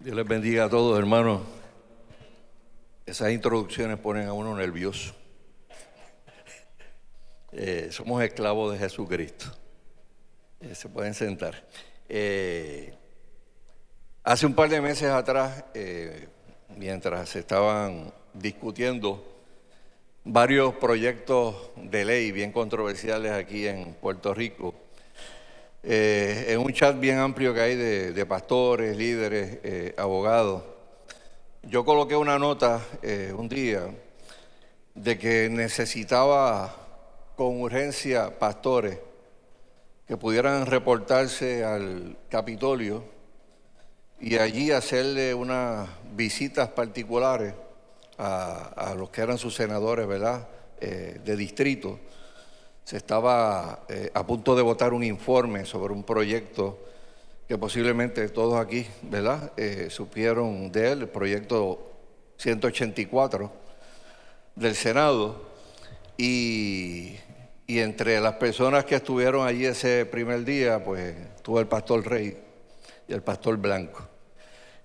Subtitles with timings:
[0.00, 1.40] Dios les bendiga a todos, hermanos.
[3.06, 5.14] Esas introducciones ponen a uno nervioso.
[7.52, 9.46] Eh, somos esclavos de Jesucristo.
[10.60, 11.64] Eh, se pueden sentar.
[12.08, 12.92] Eh,
[14.24, 15.64] hace un par de meses atrás,
[16.76, 19.24] mientras se estaban discutiendo
[20.24, 24.74] varios proyectos de ley bien controversiales aquí en Puerto Rico,
[25.86, 30.62] en un chat bien amplio que hay de, pastores, líderes, abogados,
[31.62, 32.80] yo coloqué una nota
[33.36, 33.88] un día
[34.94, 36.74] de que necesitaba
[37.36, 38.98] con urgencia pastores
[40.06, 43.04] que pudieran reportarse al Capitolio
[44.20, 47.54] y allí hacerle unas visitas particulares
[48.18, 50.46] a, los que eran sus senadores, ¿verdad?,
[50.80, 51.98] eh, de distrito.
[52.84, 56.78] Se estaba eh, a punto de votar un informe sobre un proyecto
[57.48, 61.92] que posiblemente todos aquí, ¿verdad?, eh, supieron de él, el proyecto
[62.36, 63.50] 184
[64.54, 65.54] del Senado.
[66.16, 67.16] Y,
[67.66, 72.36] entre las personas que estuvieron allí ese primer día, pues estuvo el pastor Rey
[73.08, 74.06] y el pastor Blanco.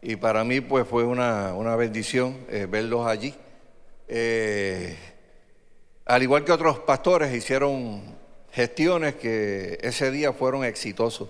[0.01, 3.35] Y para mí, pues fue una, bendición eh, verlos allí.
[6.09, 8.01] Al igual que otros pastores, hicieron
[8.51, 11.29] gestiones que ese día fueron exitosos.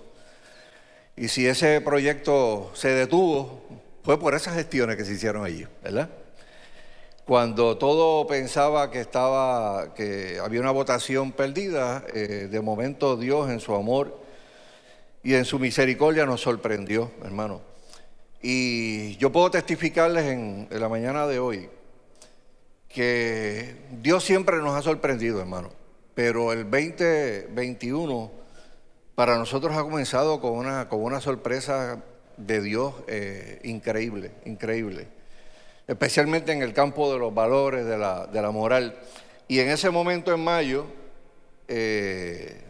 [1.16, 3.60] Y si ese proyecto se detuvo,
[4.02, 6.08] fue por esas gestiones que se hicieron allí, ¿verdad?
[7.26, 13.60] Cuando todo pensaba que estaba, que había una votación perdida, eh, de momento Dios en
[13.60, 14.18] su amor
[15.22, 17.60] y en su misericordia nos sorprendió, hermano.
[18.40, 21.68] Y yo puedo testificarles en, la mañana de hoy
[22.92, 25.70] que Dios siempre nos ha sorprendido, hermano.
[26.14, 28.30] Pero el 2021
[29.14, 32.02] para nosotros ha comenzado con una, con una sorpresa
[32.36, 35.20] de Dios eh, increíble, increíble
[35.90, 38.94] especialmente en el campo de los valores, de la, moral.
[39.48, 40.86] Y en ese momento, en mayo,
[41.66, 42.62] eh,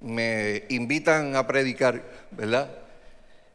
[0.00, 2.68] me invitan a predicar, ¿verdad?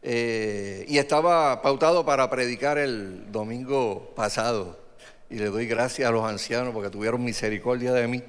[0.01, 4.79] Eh, y estaba pautado para predicar el domingo pasado.
[5.29, 8.23] Y le doy gracias a los ancianos porque tuvieron misericordia de mí.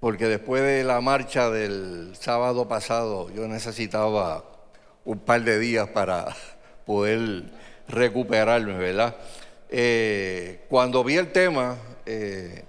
[0.00, 4.44] Porque después de la marcha del sábado pasado, yo necesitaba
[5.04, 6.34] un par de días para
[6.86, 7.44] poder
[7.88, 9.16] recuperarme, ¿verdad?
[9.70, 11.76] Eh, cuando vi el tema
[12.06, 12.64] eh,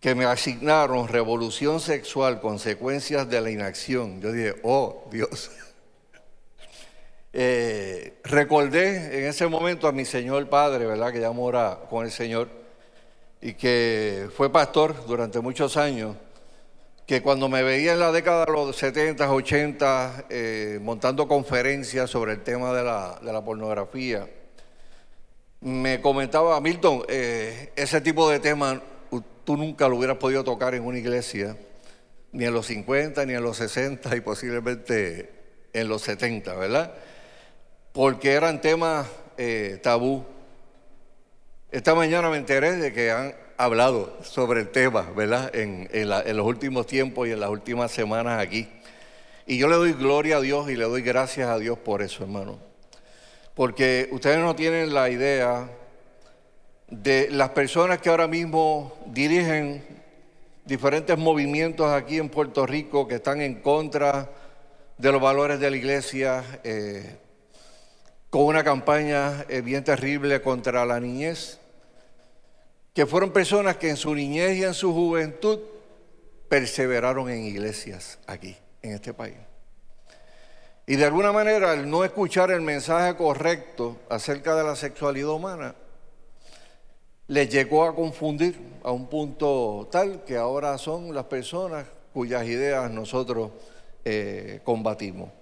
[0.00, 5.50] que me asignaron, revolución sexual, consecuencias de la inacción, yo dije, oh Dios.
[7.40, 11.12] Eh, recordé en ese momento a mi Señor Padre, ¿verdad?
[11.12, 12.48] Que ya mora con el Señor
[13.40, 16.16] y que fue pastor durante muchos años,
[17.06, 20.24] que cuando me veía en la década de los 70, 80,
[20.80, 24.28] montando conferencias sobre el tema de la, de la pornografía,
[25.60, 28.82] me comentaba Milton, eh, ese tipo de tema
[29.44, 31.56] tú nunca lo hubieras podido tocar en una iglesia,
[32.32, 35.30] ni en los 50, ni en los 60 y posiblemente
[35.72, 36.94] en los 70, ¿verdad?
[37.98, 40.24] Porque eran temas eh, tabú.
[41.72, 45.50] Esta mañana me enteré de que han hablado sobre el tema, ¿verdad?
[45.52, 45.88] En,
[46.36, 48.68] los últimos tiempos y en las últimas semanas aquí.
[49.48, 52.22] Y yo le doy gloria a Dios y le doy gracias a Dios por eso,
[52.22, 52.60] hermano
[53.56, 55.68] porque ustedes no tienen la idea
[56.86, 59.82] de las personas que ahora mismo dirigen
[60.64, 64.30] diferentes movimientos aquí en Puerto Rico que están en contra
[64.96, 67.16] de los valores de la iglesia, eh,
[68.30, 71.58] con una campaña eh, bien terrible contra la niñez,
[72.94, 75.60] que fueron personas que en su niñez y en su juventud
[76.48, 79.36] perseveraron en iglesias aquí, en este país.
[80.86, 85.74] Y de alguna manera, el no escuchar el mensaje correcto acerca de la sexualidad humana,
[87.26, 92.90] les llegó a confundir a un punto tal que ahora son las personas cuyas ideas
[92.90, 93.50] nosotros
[94.04, 95.37] eh, combatimos.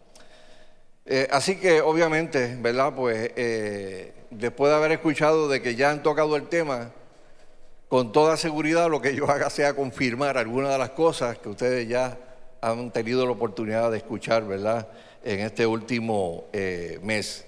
[1.09, 2.93] Eh, así que obviamente, ¿verdad?
[2.93, 6.91] Pues eh, después de haber escuchado de que ya han tocado el tema,
[7.88, 11.87] con toda seguridad lo que yo haga sea confirmar algunas de las cosas que ustedes
[11.87, 12.19] ya
[12.61, 14.88] han tenido la oportunidad de escuchar, ¿verdad?
[15.23, 17.44] en este último eh, mes.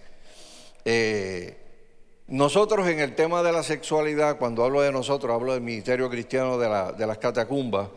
[2.29, 6.59] Nosotros en el tema de la sexualidad, cuando hablo de nosotros, hablo del Ministerio Cristiano
[6.59, 7.89] de, las Catacumbas,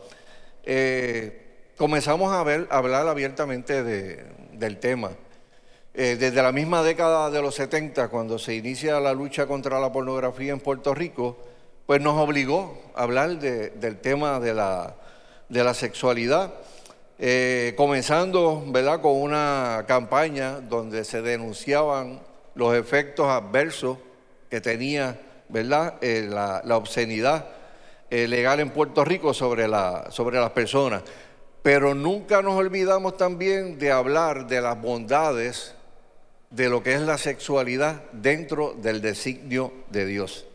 [1.76, 5.10] comenzamos a, ver, hablar abiertamente del tema.
[5.94, 10.52] Desde la misma década de los 70, cuando se inicia la lucha contra la pornografía
[10.52, 11.36] en Puerto Rico,
[11.86, 14.94] pues nos obligó a hablar del tema de la,
[15.48, 16.52] de sexualidad.
[17.18, 19.00] Eh, comenzando ¿verdad?
[19.00, 22.20] con una campaña donde se denunciaban
[22.54, 23.98] los efectos adversos
[24.50, 25.94] que tenía ¿verdad?
[26.00, 27.46] Eh, la, obscenidad
[28.10, 31.02] eh, legal en Puerto Rico sobre las personas.
[31.62, 35.74] Pero nunca nos olvidamos también de hablar de las bondades
[36.52, 40.46] de lo que es la sexualidad dentro del designio de Dios.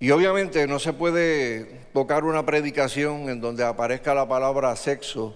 [0.00, 5.34] Y obviamente no se puede tocar una predicación en donde aparezca la palabra sexo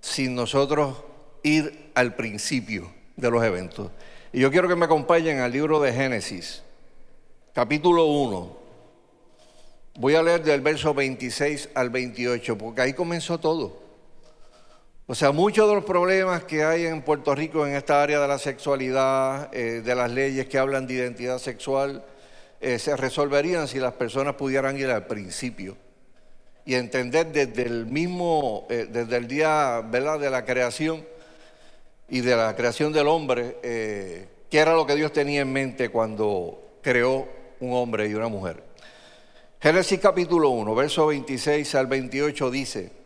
[0.00, 1.02] sin nosotros
[1.42, 3.90] ir al principio de los eventos.
[4.32, 6.62] Y yo quiero que me acompañen al libro de Génesis,
[7.52, 8.56] capítulo 1.
[9.98, 13.85] Voy a leer del verso 26 al 28, porque ahí comenzó todo.
[15.08, 18.26] O sea, muchos de los problemas que hay en Puerto Rico en esta área de
[18.26, 22.04] la sexualidad, eh, de las leyes que hablan de identidad sexual,
[22.60, 25.76] eh, se resolverían si las personas pudieran ir al principio
[26.64, 31.06] y entender desde el mismo, eh, desde el día de la creación
[32.08, 36.78] y de la creación del hombre, qué era lo que Dios tenía en mente cuando
[36.82, 37.28] creó
[37.60, 38.60] un hombre y una mujer.
[39.60, 43.05] Génesis capítulo 1, verso 26 al 28 dice,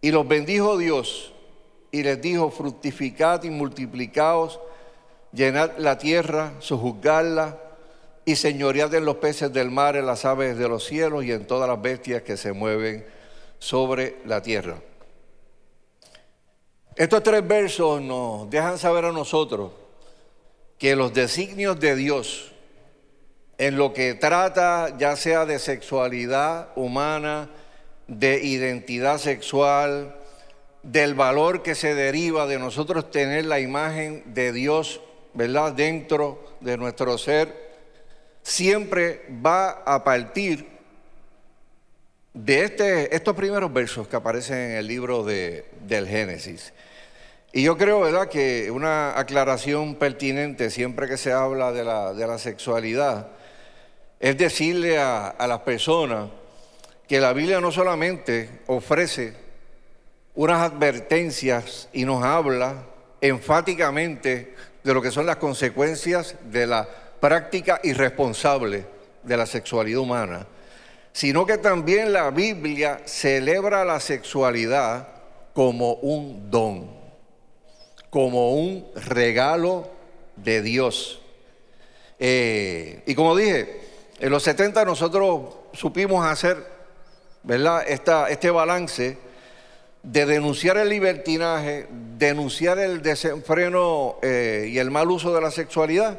[0.00, 1.32] Y los bendijo Dios
[1.90, 4.60] y les dijo, fructificad y multiplicaos,
[5.32, 7.58] llenad la tierra, sojuzgadla
[8.24, 11.46] y señoread en los peces del mar, en las aves de los cielos y en
[11.46, 13.06] todas las bestias que se mueven
[13.58, 14.80] sobre la tierra.
[16.94, 19.72] Estos tres versos nos dejan saber a nosotros
[20.78, 22.52] que los designios de Dios
[23.56, 27.50] en lo que trata ya sea de sexualidad humana,
[28.08, 30.16] de identidad sexual,
[30.82, 35.00] del valor que se deriva de nosotros tener la imagen de Dios,
[35.34, 37.68] ¿verdad?, dentro de nuestro ser
[38.42, 40.66] siempre va a partir
[42.32, 46.72] de este, estos primeros versos que aparecen en el libro de, del Génesis.
[47.52, 52.26] Y yo creo, ¿verdad?, que una aclaración pertinente siempre que se habla de la, de
[52.26, 53.28] la sexualidad
[54.20, 56.28] es decirle a, a las personas
[57.08, 59.32] que la Biblia no solamente ofrece
[60.34, 62.84] unas advertencias y nos habla
[63.20, 66.86] enfáticamente de lo que son las consecuencias de la
[67.18, 68.84] práctica irresponsable
[69.22, 70.46] de la sexualidad humana,
[71.12, 75.08] sino que también la Biblia celebra la sexualidad
[75.54, 76.90] como un don,
[78.10, 79.90] como un regalo
[80.36, 81.22] de Dios.
[82.18, 83.80] Eh, y como dije,
[84.20, 86.77] en los 70 nosotros supimos hacer
[87.42, 87.84] ¿verdad?
[87.86, 89.18] este balance
[90.02, 96.18] de denunciar el libertinaje, denunciar el desenfreno eh, y el mal uso de la sexualidad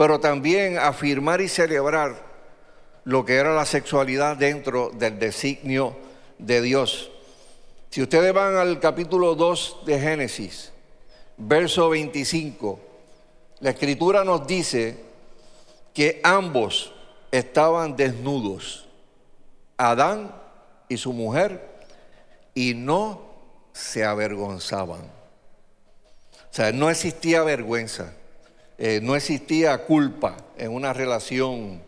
[0.00, 2.24] pero también afirmar y celebrar
[3.04, 5.94] lo que era la sexualidad dentro del designio
[6.38, 7.10] de Dios.
[7.90, 10.72] Si ustedes van al capítulo 2 de Génesis,
[11.36, 12.80] verso 25,
[13.60, 15.04] la escritura nos dice
[15.92, 16.94] que ambos
[17.30, 18.88] estaban desnudos,
[19.76, 20.34] Adán
[20.90, 21.66] y su mujer,
[22.52, 23.22] y no
[23.72, 25.00] se avergonzaban.
[25.00, 28.12] O sea, no existía vergüenza.
[28.76, 31.80] Eh, no existía culpa en una relación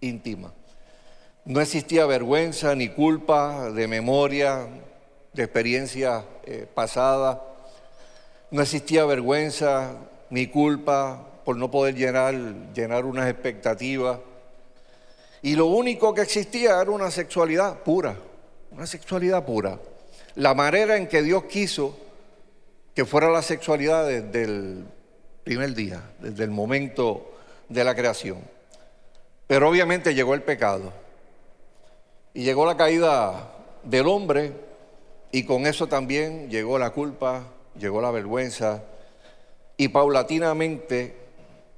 [0.00, 0.54] íntima.
[1.44, 4.68] No existía vergüenza ni culpa de memoria,
[5.34, 7.42] de experiencia eh, pasada.
[8.50, 9.96] No existía vergüenza
[10.30, 12.34] ni culpa por no poder llenar,
[12.72, 14.18] llenar unas expectativas.
[15.44, 18.16] Y lo único que existía era una sexualidad pura,
[18.70, 19.78] una sexualidad pura.
[20.36, 21.98] La manera en que Dios quiso
[22.94, 24.86] que fuera la sexualidad desde el
[25.44, 27.30] primer día, desde el momento
[27.68, 28.38] de la creación.
[29.46, 30.94] Pero obviamente llegó el pecado
[32.32, 34.50] y llegó la caída del hombre
[35.30, 37.42] y con eso también llegó la culpa,
[37.78, 38.82] llegó la vergüenza
[39.76, 41.14] y paulatinamente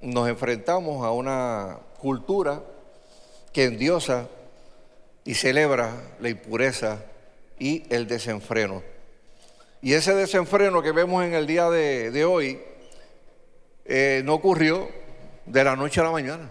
[0.02, 2.62] nos enfrentamos a una cultura
[3.56, 4.28] que endiosa
[5.24, 6.98] y celebra la impureza
[7.58, 8.82] y el desenfreno.
[9.80, 12.60] Y ese desenfreno que vemos en el día de, hoy
[13.86, 14.86] eh, no ocurrió
[15.46, 16.50] de la noche a la mañana.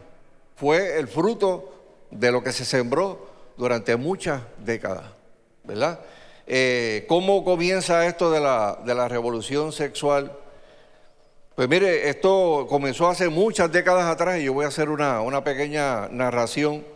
[0.55, 5.05] Fue el fruto de lo que se sembró durante muchas décadas,
[5.63, 5.99] ¿verdad?
[6.47, 10.35] Eh, ¿Cómo comienza esto de la, de la revolución sexual?
[11.53, 15.43] Pues mire, esto comenzó hace muchas décadas atrás y yo voy a hacer una, una
[15.43, 16.94] pequeña narración.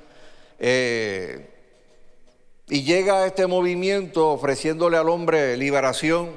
[0.59, 1.49] Eh,
[2.67, 6.29] y llega este movimiento ofreciéndole al hombre liberación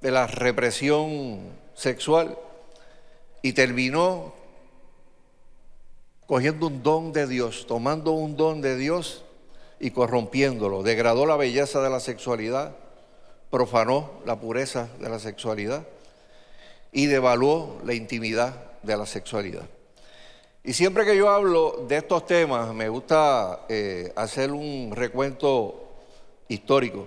[0.00, 1.40] de la represión
[1.74, 2.38] sexual
[3.42, 4.34] y terminó
[6.26, 9.24] cogiendo un don de Dios, tomando un don de Dios
[9.80, 10.82] y corrompiéndolo.
[10.82, 12.76] Degradó la belleza de la sexualidad,
[13.50, 15.86] profanó la pureza de la sexualidad
[16.92, 19.68] y devaluó la intimidad de la sexualidad.
[20.64, 25.88] Y siempre que yo hablo de estos temas, me gusta eh, hacer un recuento
[26.48, 27.06] histórico,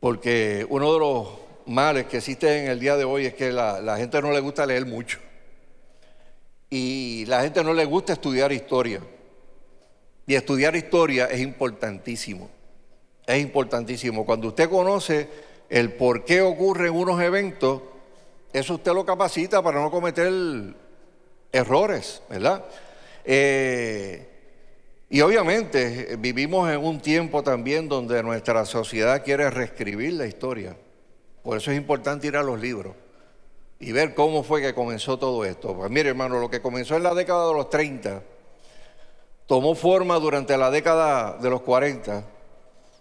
[0.00, 1.28] porque uno de los
[1.66, 4.40] males que existen en el día de hoy es que la, la gente no le
[4.40, 5.18] gusta leer mucho
[6.70, 9.00] y la gente no le gusta estudiar historia.
[10.26, 12.50] Y estudiar historia es importantísimo.
[13.26, 14.26] Es importantísimo.
[14.26, 15.28] Cuando usted conoce
[15.68, 17.82] el por qué ocurren unos eventos,
[18.52, 20.30] eso usted lo capacita para no cometer
[21.52, 22.64] errores, ¿verdad?
[23.24, 24.26] Eh,
[25.10, 30.76] y obviamente vivimos en un tiempo también donde nuestra sociedad quiere reescribir la historia.
[31.42, 32.94] Por eso es importante ir a los libros
[33.80, 35.74] y ver cómo fue que comenzó todo esto.
[35.74, 38.22] Pues mire, hermano, lo que comenzó en la década de los 30
[39.46, 42.22] tomó forma durante la década de los 40,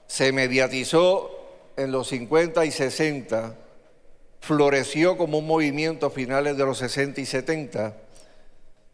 [0.08, 1.30] se mediatizó
[1.76, 3.54] en los 50 y 60,
[4.40, 7.98] floreció como un movimiento a finales de los 60 y 70,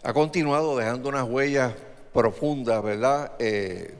[0.04, 1.74] ha continuado dejando unas huellas
[2.14, 3.32] profundas, ¿verdad?
[3.40, 3.96] Eh,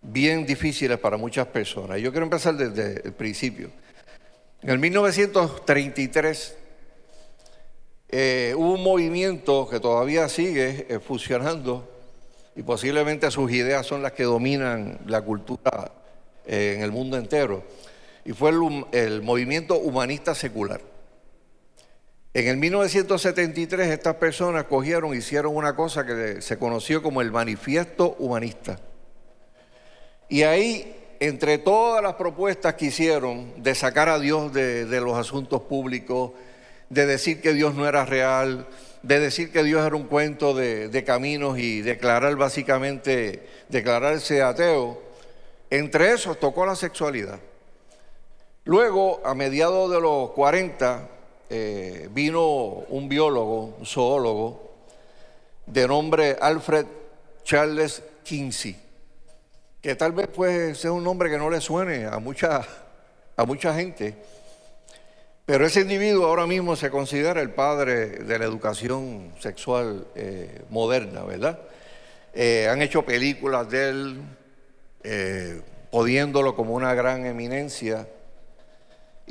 [0.00, 2.00] bien difíciles para muchas personas.
[2.00, 3.70] Yo quiero empezar desde el principio.
[4.62, 6.56] En el 1933
[8.12, 11.88] eh, hubo un movimiento que todavía sigue eh, funcionando
[12.56, 15.92] y posiblemente sus ideas son las que dominan la cultura
[16.44, 17.62] eh, en el mundo entero.
[18.24, 20.80] Y fue el, movimiento humanista secular.
[22.32, 28.14] En el 1973 estas personas cogieron, hicieron una cosa que se conoció como el manifiesto
[28.20, 28.78] humanista.
[30.28, 35.62] Y ahí entre todas las propuestas que hicieron de sacar a Dios de, los asuntos
[35.62, 36.32] públicos,
[36.88, 38.66] de decir que Dios no era real,
[39.02, 45.02] de decir que Dios era un cuento de, caminos y declarar básicamente, declararse ateo,
[45.68, 47.38] entre esos tocó la sexualidad.
[48.64, 51.08] Luego, a mediados de los 40,
[51.50, 54.70] eh, vino un biólogo, un zoólogo,
[55.66, 56.86] de nombre Alfred
[57.44, 58.90] Charles Kinsey
[59.80, 62.66] que tal vez pues sea un nombre que no le suene a mucha,
[63.36, 64.14] a mucha gente,
[65.46, 71.22] pero ese individuo ahora mismo se considera el padre de la educación sexual eh, moderna,
[71.24, 71.60] ¿verdad?
[72.34, 74.22] Eh, han hecho películas de él,
[75.90, 78.06] podiéndolo como una gran eminencia,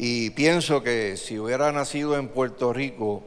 [0.01, 3.21] y pienso que si hubiera nacido en Puerto Rico,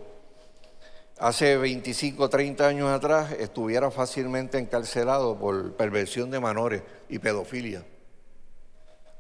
[1.19, 7.85] hace 25, 30 años atrás estuviera fácilmente encarcelado por perversión de menores y pedofilia,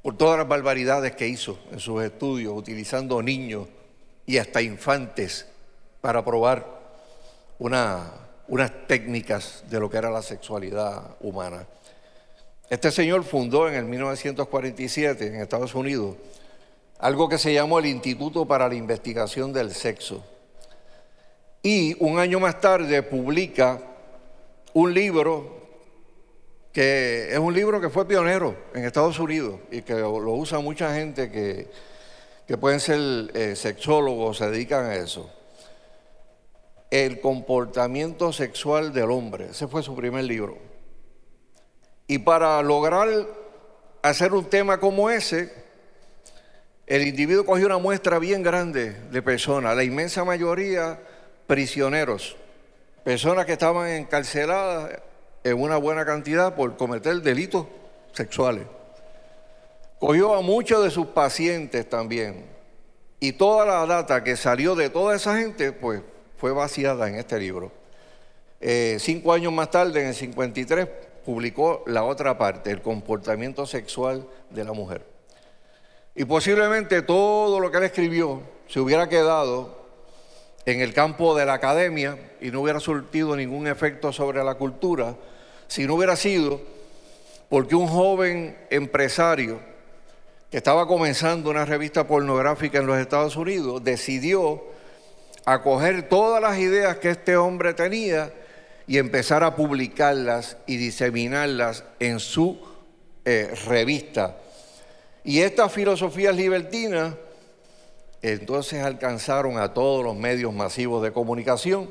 [0.00, 3.68] por todas las barbaridades que hizo en sus estudios, utilizando niños
[4.24, 5.46] y hasta infantes
[6.00, 6.66] para probar
[7.58, 8.08] unas
[8.86, 11.66] técnicas de lo que era la sexualidad humana.
[12.70, 16.16] Este señor fundó en el 1947 en Estados Unidos
[17.02, 20.22] algo que se llamó el Instituto para la Investigación del Sexo
[21.60, 23.80] y un año más tarde publica
[24.72, 25.60] un libro
[26.72, 30.94] que es un libro que fue pionero en Estados Unidos y que lo usa mucha
[30.94, 31.68] gente que,
[32.46, 33.00] que pueden ser
[33.34, 35.28] eh, sexólogos, se dedican a eso.
[36.88, 40.56] El comportamiento sexual del hombre, ese fue su primer libro.
[42.06, 43.08] Y para lograr
[44.02, 45.61] hacer un tema como ese,
[46.86, 50.98] el individuo cogió una muestra bien grande de personas, la inmensa mayoría
[51.46, 52.36] prisioneros,
[53.04, 55.00] personas que estaban encarceladas
[55.44, 57.66] en una buena cantidad por cometer delitos
[58.12, 58.64] sexuales.
[59.98, 62.46] Cogió a muchos de sus pacientes también.
[63.20, 66.02] Y toda la data que salió de toda esa gente, pues
[66.38, 67.70] fue vaciada en este libro.
[68.60, 70.88] Eh, cinco años más tarde, en el 53,
[71.24, 75.11] publicó la otra parte, el comportamiento sexual de la mujer.
[76.14, 79.82] Y posiblemente todo lo que él escribió se hubiera quedado
[80.66, 85.16] en el campo de la academia y no hubiera surtido ningún efecto sobre la cultura
[85.66, 86.60] si no hubiera sido
[87.48, 89.58] porque un joven empresario
[90.50, 94.62] que estaba comenzando una revista pornográfica en los Estados Unidos decidió
[95.44, 98.32] acoger todas las ideas que este hombre tenía
[98.86, 102.60] y empezar a publicarlas y diseminarlas en su
[103.24, 104.36] eh, revista.
[105.24, 107.14] Y estas filosofías libertinas
[108.22, 111.90] entonces alcanzaron a todos los medios masivos de comunicación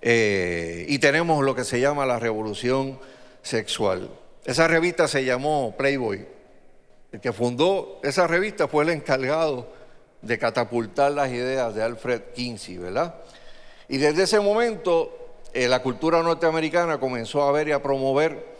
[0.00, 2.98] eh, y tenemos lo que se llama la revolución
[3.42, 4.08] sexual.
[4.44, 6.24] Esa revista se llamó Playboy.
[7.12, 9.72] El que fundó esa revista fue el encargado
[10.22, 13.14] de catapultar las ideas de Alfred Kinsey, ¿verdad?
[13.88, 18.56] Y desde ese momento eh, la cultura norteamericana comenzó a ver y a promover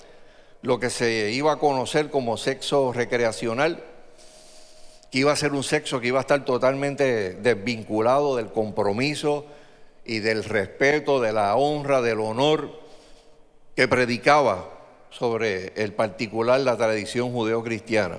[0.63, 3.85] lo que se iba a conocer como sexo recreacional,
[5.11, 9.47] que iba a ser un sexo que iba a estar totalmente desvinculado del compromiso
[10.05, 12.71] y del respeto, de la honra, del honor
[13.75, 14.71] que predicaba
[15.11, 18.19] sobre el particular la tradición judeo-cristiana.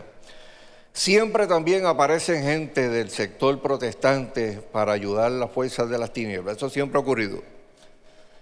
[0.93, 6.57] Siempre también aparecen gente del sector protestante para ayudar las fuerzas de las tinieblas.
[6.57, 7.43] Eso siempre ha ocurrido.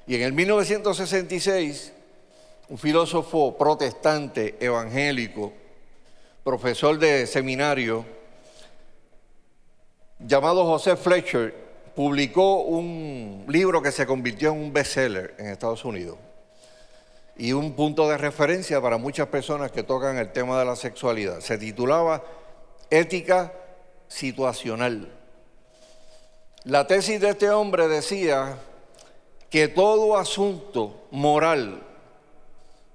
[0.07, 1.91] Y en el 1966,
[2.69, 5.51] un filósofo protestante evangélico,
[6.43, 8.05] profesor de seminario,
[10.25, 11.53] llamado José Fletcher,
[11.95, 16.17] publicó un libro que se convirtió en un bestseller en Estados Unidos
[17.37, 21.39] y un punto de referencia para muchas personas que tocan el tema de la sexualidad.
[21.39, 22.23] Se titulaba
[22.89, 23.53] Ética
[24.07, 25.11] situacional.
[26.63, 28.57] La tesis de este hombre decía
[29.49, 31.83] que todo asunto moral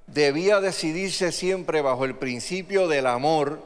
[0.07, 3.63] debía decidirse siempre bajo el principio del amor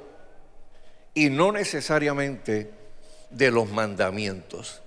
[1.15, 2.71] y no necesariamente
[3.35, 4.81] de los mandamientos.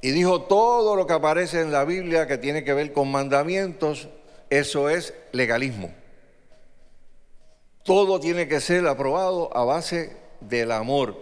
[0.00, 4.08] Y dijo, todo lo que aparece en la Biblia que tiene que ver con mandamientos,
[4.50, 5.92] eso es legalismo.
[7.82, 11.16] Todo tiene que ser aprobado a base del amor.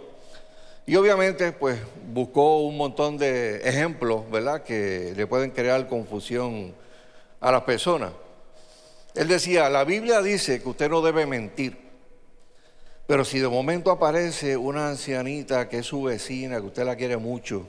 [0.85, 1.79] Y obviamente, pues
[2.11, 6.75] buscó un montón de ejemplos, ¿verdad?, que le pueden crear confusión
[7.39, 8.11] a las personas.
[9.15, 11.82] Él decía, la Biblia dice que usted no debe mentir,
[13.05, 17.17] pero si de momento aparece una ancianita que es su vecina, que usted la quiere
[17.17, 17.67] mucho,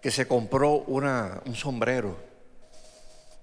[0.00, 2.16] que se compró una, un sombrero.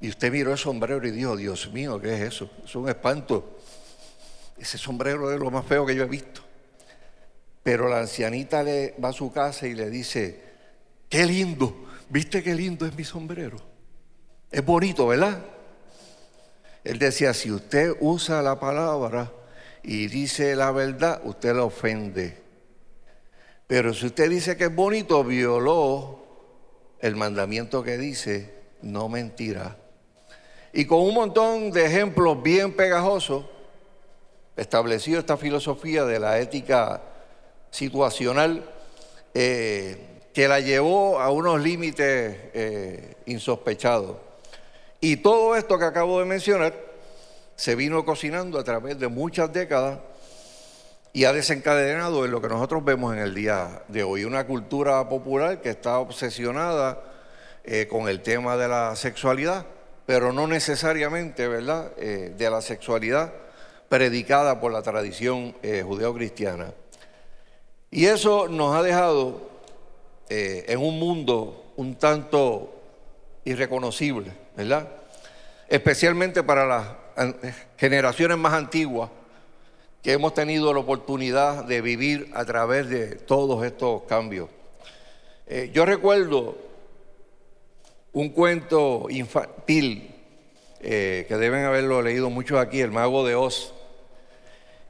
[0.02, 2.49] Y usted miró el sombrero y dijo, Dios mío, ¿qué es eso?
[2.65, 3.58] Es un espanto.
[4.58, 6.41] Ese sombrero es lo más feo que yo he visto.
[7.62, 10.41] Pero la ancianita le va a su casa y le dice,
[11.10, 13.58] qué lindo, ¿viste qué lindo es mi sombrero?
[14.52, 15.39] Es bonito, ¿verdad?
[16.84, 19.32] Él decía, si usted usa la palabra
[19.84, 22.41] y dice la verdad, usted la ofende.
[23.67, 26.26] Pero si usted dice que es bonito, violó
[27.00, 29.78] el mandamiento que dice, no mentirá.
[30.72, 33.46] Y con un montón de ejemplos bien pegajosos,
[34.56, 37.02] estableció esta filosofía de la ética
[37.69, 38.63] situacional
[39.34, 44.17] eh, que la llevó a unos límites eh, insospechados.
[45.02, 46.92] Y todo esto que acabo de mencionar
[47.56, 50.00] se vino cocinando a través de muchas décadas
[51.13, 55.08] y ha desencadenado en lo que nosotros vemos en el día de hoy, una cultura
[55.08, 57.04] popular que está obsesionada
[57.63, 59.66] eh, con el tema de la sexualidad,
[60.08, 63.32] pero no necesariamente, ¿verdad?, eh, de la sexualidad
[63.89, 66.74] predicada por la tradición eh, judeo-cristiana.
[67.92, 69.54] Y eso nos ha dejado
[70.30, 72.74] en un mundo un tanto
[73.46, 74.88] irreconocible, ¿verdad?
[75.68, 76.88] Especialmente para las
[77.78, 79.10] generaciones más antiguas
[80.04, 84.49] que hemos tenido la oportunidad de vivir a través de todos estos cambios.
[85.47, 86.58] Eh, yo recuerdo
[88.12, 90.13] un cuento infantil
[90.82, 93.73] eh, que deben haberlo leído muchos aquí, El Mago de Oz,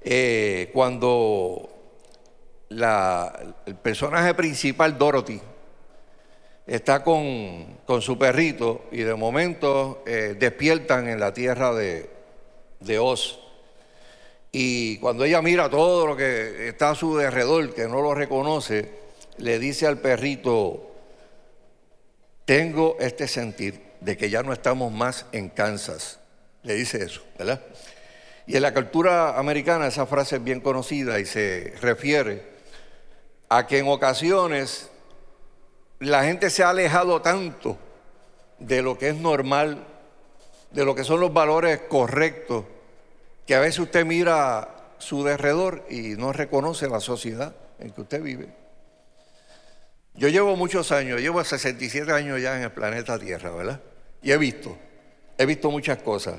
[0.01, 1.69] eh, cuando
[2.71, 5.39] el personaje principal, Dorothy,
[6.65, 12.12] está con, su perrito y de momento despiertan en la tierra de,
[12.84, 13.39] de Oz
[14.56, 18.88] y cuando ella mira todo lo que está a su derredor, que no lo reconoce,
[19.39, 20.91] le dice al perrito,
[22.46, 26.19] tengo este sentir de que ya no estamos más en Kansas.
[26.62, 27.63] Le dice eso, ¿verdad?
[28.46, 32.43] Y en la cultura americana esa frase es bien conocida y se refiere
[33.50, 34.91] a que en ocasiones
[35.98, 37.76] la gente se ha alejado tanto
[38.60, 39.88] de lo que es normal,
[40.73, 42.65] de lo que son los valores correctos,
[43.45, 48.21] que a veces usted mira su derredor y no reconoce la sociedad en que usted
[48.21, 48.49] vive.
[50.15, 53.81] Yo llevo muchos años, llevo 67 años ya en el planeta Tierra, ¿verdad?
[54.21, 54.77] Y he visto,
[55.38, 56.36] he visto muchas cosas.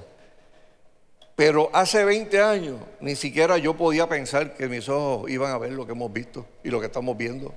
[1.37, 5.73] Pero hace 20 años ni siquiera yo podía pensar que mis ojos iban a ver
[5.73, 7.53] lo que hemos visto y lo que estamos viendo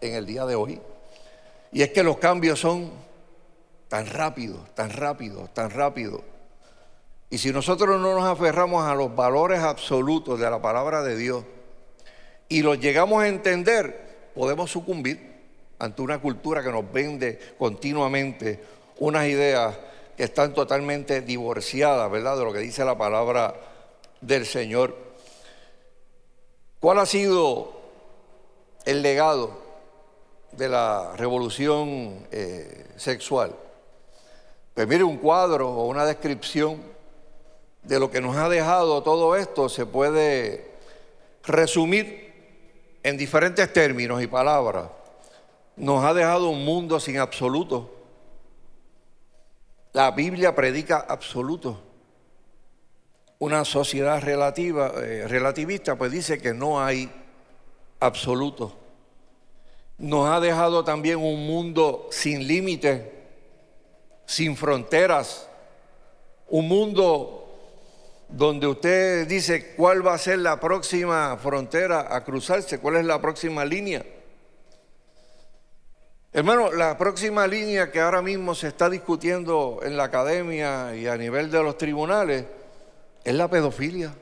[0.00, 0.80] en el día de hoy.
[1.72, 2.92] Y es que los cambios son
[3.92, 6.22] tan rápidos, tan rápidos, tan rápidos,
[7.28, 11.44] y si nosotros no nos aferramos a los valores absolutos de la palabra de Dios
[12.48, 15.20] y los llegamos a entender, podemos sucumbir
[15.78, 18.64] ante una cultura que nos vende continuamente
[18.98, 19.76] unas ideas
[20.16, 23.54] que están totalmente divorciadas, ¿verdad?, de lo que dice la palabra
[24.22, 24.96] del Señor.
[26.80, 27.78] ¿Cuál ha sido
[28.86, 29.52] el legado
[30.52, 33.54] de la revolución eh, sexual?
[34.74, 36.80] Pues mire, un cuadro o una descripción
[37.82, 40.70] de lo que nos ha dejado todo esto se puede
[41.44, 42.32] resumir
[43.02, 44.88] en diferentes términos y palabras.
[45.76, 47.90] Nos ha dejado un mundo sin absoluto.
[49.92, 51.80] La Biblia predica absoluto.
[53.38, 57.10] Una sociedad relativa, eh, relativista pues dice que no hay
[58.00, 58.78] absoluto.
[59.98, 63.02] Nos ha dejado también un mundo sin límites,
[64.32, 65.46] sin fronteras,
[66.48, 67.50] un mundo
[68.30, 73.20] donde usted dice cuál va a ser la próxima frontera a cruzarse, cuál es la
[73.20, 74.02] próxima línea.
[76.32, 81.18] Hermano, la próxima línea que ahora mismo se está discutiendo en la academia y a
[81.18, 82.46] nivel de los tribunales
[83.24, 84.14] es la pedofilia.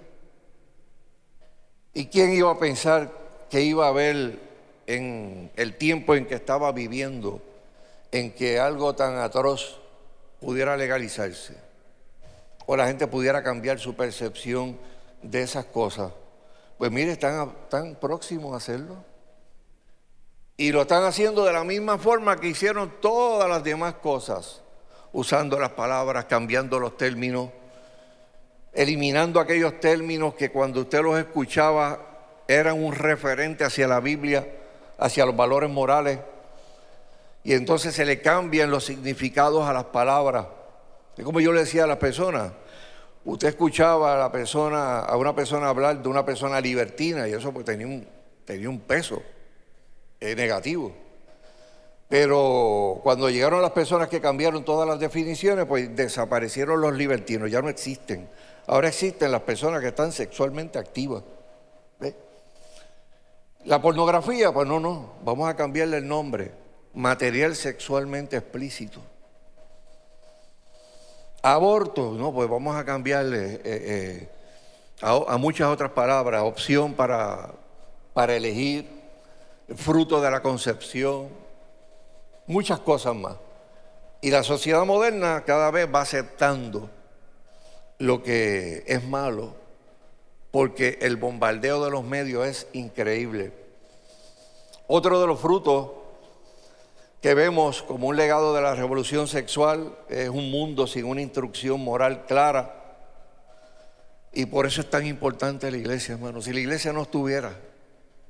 [1.95, 3.13] ¿Y quién iba a pensar
[3.49, 4.41] que iba a haber
[4.89, 7.41] en el tiempo en que estaba viviendo
[8.11, 9.81] en que algo tan atroz
[10.41, 11.57] pudiera legalizarse?
[12.67, 14.79] O la gente pudiera cambiar su percepción
[15.23, 16.13] de esas cosas.
[16.79, 19.05] Pues mire, están tan próximos a hacerlo.
[20.57, 24.63] Y lo están haciendo de la misma forma que hicieron todas las demás cosas,
[25.13, 27.51] usando las palabras, cambiando los términos,
[28.73, 31.99] eliminando aquellos términos que cuando usted los escuchaba
[32.47, 34.47] eran un referente hacia la Biblia,
[34.99, 36.19] hacia los valores morales.
[37.43, 40.47] Y entonces se le cambian los significados a las palabras.
[41.17, 42.53] Es como yo le decía a las personas,
[43.25, 47.53] usted escuchaba a la persona, a una persona hablar de una persona libertina y eso
[47.53, 49.23] pues tenía un, peso
[50.19, 50.93] es negativo.
[52.09, 57.63] Pero cuando llegaron las personas que cambiaron todas las definiciones, pues desaparecieron los libertinos, ya
[57.63, 58.29] no existen.
[58.67, 61.23] Ahora existen las personas que están sexualmente activas.
[63.65, 66.51] La pornografía, pues no, no, vamos a cambiarle el nombre.
[66.95, 69.01] Material sexualmente explícito.
[71.43, 74.29] Aborto, no, pues vamos a cambiarle eh, eh,
[75.01, 76.43] a, muchas otras palabras.
[76.43, 77.53] Opción para,
[78.13, 78.87] para elegir
[79.75, 81.29] fruto de la concepción,
[82.47, 83.37] muchas cosas más.
[84.21, 86.91] Y la sociedad moderna cada vez va aceptando
[87.99, 89.55] lo que es malo,
[90.51, 93.53] porque el bombardeo de los medios es increíble.
[94.87, 95.91] Otro de los frutos
[97.21, 101.81] que vemos como un legado de la revolución sexual es un mundo sin una instrucción
[101.81, 102.77] moral clara.
[104.33, 106.41] Y por eso es tan importante la iglesia, hermano.
[106.41, 107.53] Si la iglesia no estuviera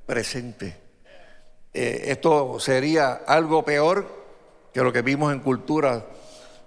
[0.05, 0.75] presente,
[1.73, 4.05] eh, esto sería algo peor
[4.73, 6.05] que lo que vimos en cultura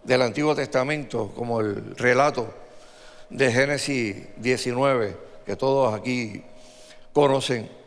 [0.03, 2.55] del Antiguo Testamento, como el relato
[3.29, 6.43] de Génesis 19, que todos aquí
[7.13, 7.84] conocen.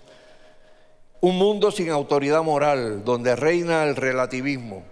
[1.21, 4.83] Un mundo sin autoridad moral, donde reina el relativismo.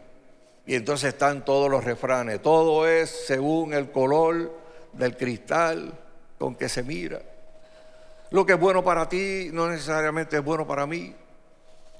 [0.66, 2.42] Y entonces están todos los refranes.
[2.42, 4.52] Todo es según el color
[4.94, 5.94] del cristal
[6.40, 7.22] con que se mira.
[8.32, 11.14] Lo que es bueno para ti no necesariamente es bueno para mí.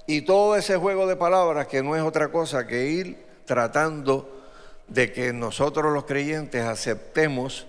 [0.06, 4.36] Y todo ese juego de palabras que no es otra cosa que ir tratando
[4.88, 7.66] de que nosotros los creyentes aceptemos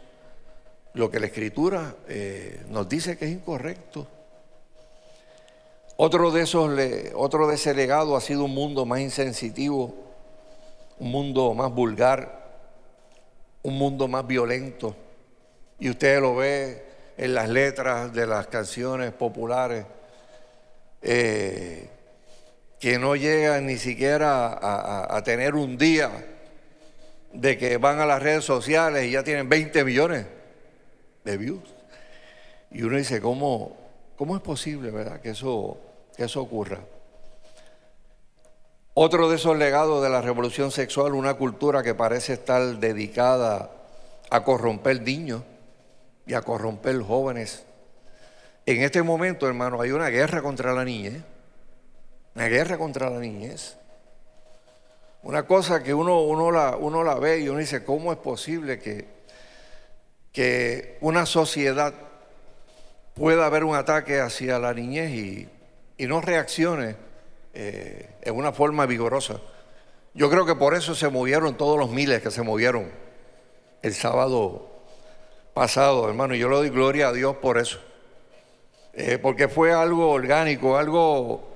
[0.93, 4.07] lo que la Escritura eh, nos dice que es incorrecto.
[5.97, 6.71] Otro de, esos,
[7.15, 9.95] otro de ese legado ha sido un mundo más insensitivo,
[10.99, 12.61] un mundo más vulgar,
[13.63, 14.95] un mundo más violento.
[15.79, 16.85] Y usted lo ve
[17.17, 19.85] en las letras de las canciones populares.
[21.01, 21.89] Eh,
[22.79, 26.11] que no llegan ni siquiera a, tener un día
[27.33, 30.27] de que van a las redes sociales y ya tienen 20 millones
[31.23, 31.63] de views.
[32.69, 33.75] Y uno dice, ¿cómo,
[34.15, 35.79] cómo es posible, verdad, que eso,
[36.17, 36.79] que eso ocurra?
[38.93, 43.71] Otro de esos legados de la revolución sexual, una cultura que parece estar dedicada
[44.29, 45.43] a corromper niños
[46.25, 47.63] y a corromper jóvenes.
[48.65, 51.23] En este momento, hermano, hay una guerra contra la niñez
[52.37, 53.77] una guerra contra la niñez.
[55.23, 58.77] Una cosa que uno, uno, la, uno la ve y uno dice, ¿cómo es posible
[58.77, 59.07] que,
[60.31, 61.95] que una sociedad
[63.15, 65.49] pueda haber un ataque hacia la niñez y,
[66.05, 66.95] no reaccione
[67.53, 69.41] eh, en una forma vigorosa?
[70.13, 72.91] Yo creo que por eso se movieron todos los miles que se movieron
[73.81, 74.69] el sábado
[75.53, 76.35] pasado, hermano.
[76.35, 77.79] Y yo le doy gloria a Dios por eso.
[78.93, 81.49] Eh, porque fue algo orgánico, algo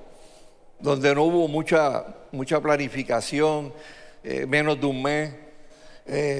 [0.80, 3.72] donde no hubo mucha, mucha planificación,
[4.24, 5.34] eh, menos de un mes,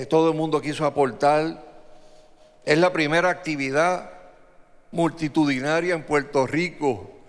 [0.08, 1.64] todo el mundo quiso aportar.
[2.64, 4.10] Es la primera actividad
[4.90, 7.21] multitudinaria en Puerto Rico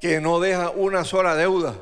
[0.00, 1.74] que no deja una sola deuda.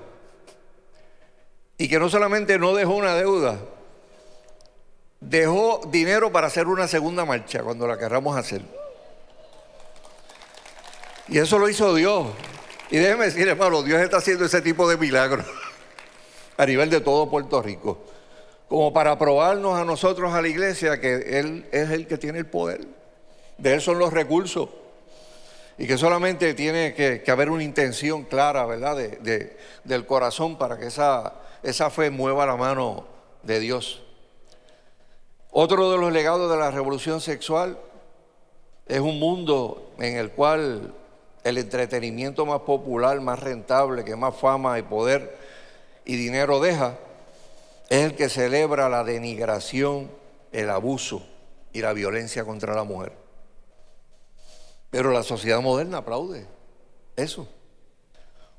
[1.79, 3.59] Y que no solamente no dejó una deuda,
[5.21, 8.63] dejó dinero para hacer una segunda marcha cuando la querramos hacer.
[11.29, 12.29] Y eso lo hizo Dios.
[12.91, 15.45] Y déjeme decir, hermano, Dios está haciendo ese tipo de milagros
[16.57, 17.99] a nivel de todo Puerto Rico.
[18.69, 22.47] Como para probarnos a nosotros, a la iglesia, que Él es el que tiene el
[22.47, 22.81] poder.
[23.59, 24.69] De Él son los recursos.
[25.79, 28.97] Y que solamente tiene que, haber una intención clara, ¿verdad?
[29.85, 33.07] del corazón para que esa, esa fe mueva la mano
[33.43, 34.03] de Dios.
[35.51, 37.79] Otro de los legados de la revolución sexual
[38.87, 40.95] es un mundo en el cual
[41.45, 45.37] el entretenimiento más popular, más rentable, que más fama y poder
[46.05, 46.99] y dinero deja,
[47.89, 50.11] es el que celebra la denigración,
[50.53, 51.27] el abuso
[51.73, 53.26] y la violencia contra la mujer.
[54.91, 56.47] Pero la sociedad moderna aplaude
[57.17, 57.49] eso.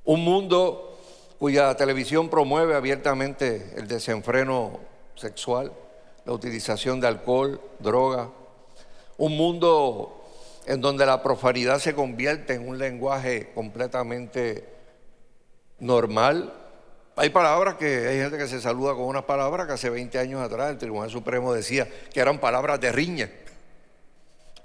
[0.04, 0.98] Un mundo
[1.40, 4.80] cuya televisión promueve abiertamente el desenfreno
[5.16, 5.72] sexual,
[6.26, 8.30] la utilización de alcohol, droga.
[9.18, 10.24] Un mundo
[10.66, 14.66] en donde la profanidad se convierte en un lenguaje completamente
[15.80, 16.54] normal.
[17.16, 20.42] Hay palabras que hay gente que se saluda con unas palabras que hace 20 años
[20.42, 23.32] atrás el Tribunal Supremo decía que eran palabras de riña.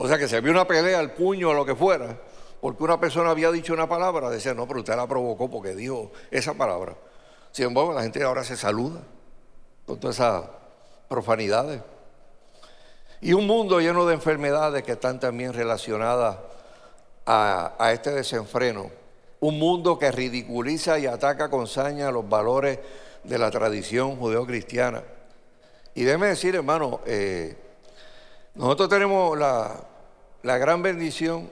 [0.03, 2.19] O sea que se vio una pelea, al puño o lo que fuera,
[2.61, 6.11] porque una persona había dicho una palabra, decía, no, pero usted la provocó porque dijo
[6.29, 6.97] esa palabra.
[7.53, 8.99] Sin embargo, la gente ahora se saluda
[9.87, 10.43] con todas esas
[11.09, 11.83] profanidades.
[13.21, 16.37] Y un mundo lleno de enfermedades que están también relacionadas
[17.25, 18.91] a, este desenfreno.
[19.39, 22.81] Un mundo que ridiculiza y ataca con saña los valores
[23.23, 25.05] de la tradición judeocristiana.
[25.95, 27.57] Y déjeme decir, hermano, eh,
[28.57, 29.92] nosotros tenemos la,
[30.43, 31.51] la gran bendición,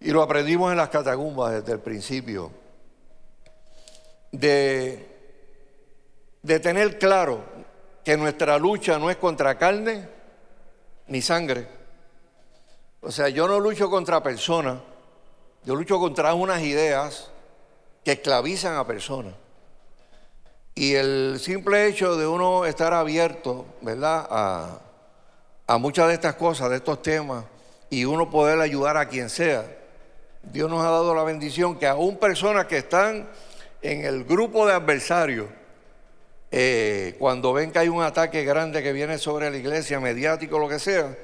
[0.00, 2.50] y lo aprendimos en las catacumbas desde el principio,
[4.32, 5.06] de,
[6.42, 7.44] de tener claro
[8.04, 10.08] que nuestra lucha no es contra carne
[11.06, 11.68] ni sangre.
[13.00, 14.78] O sea, yo no lucho contra personas,
[15.64, 17.30] yo lucho contra unas ideas
[18.04, 19.34] que esclavizan a personas.
[20.74, 24.80] Y el simple hecho de uno estar abierto, ¿verdad?, a,
[25.72, 27.46] a muchas de estas cosas, de estos temas,
[27.88, 29.64] y uno poder ayudar a quien sea.
[30.42, 33.26] Dios nos ha dado la bendición que aún personas que están
[33.80, 35.46] en el grupo de adversarios,
[36.50, 40.68] eh, cuando ven que hay un ataque grande que viene sobre la iglesia, mediático, lo
[40.68, 41.16] que sea,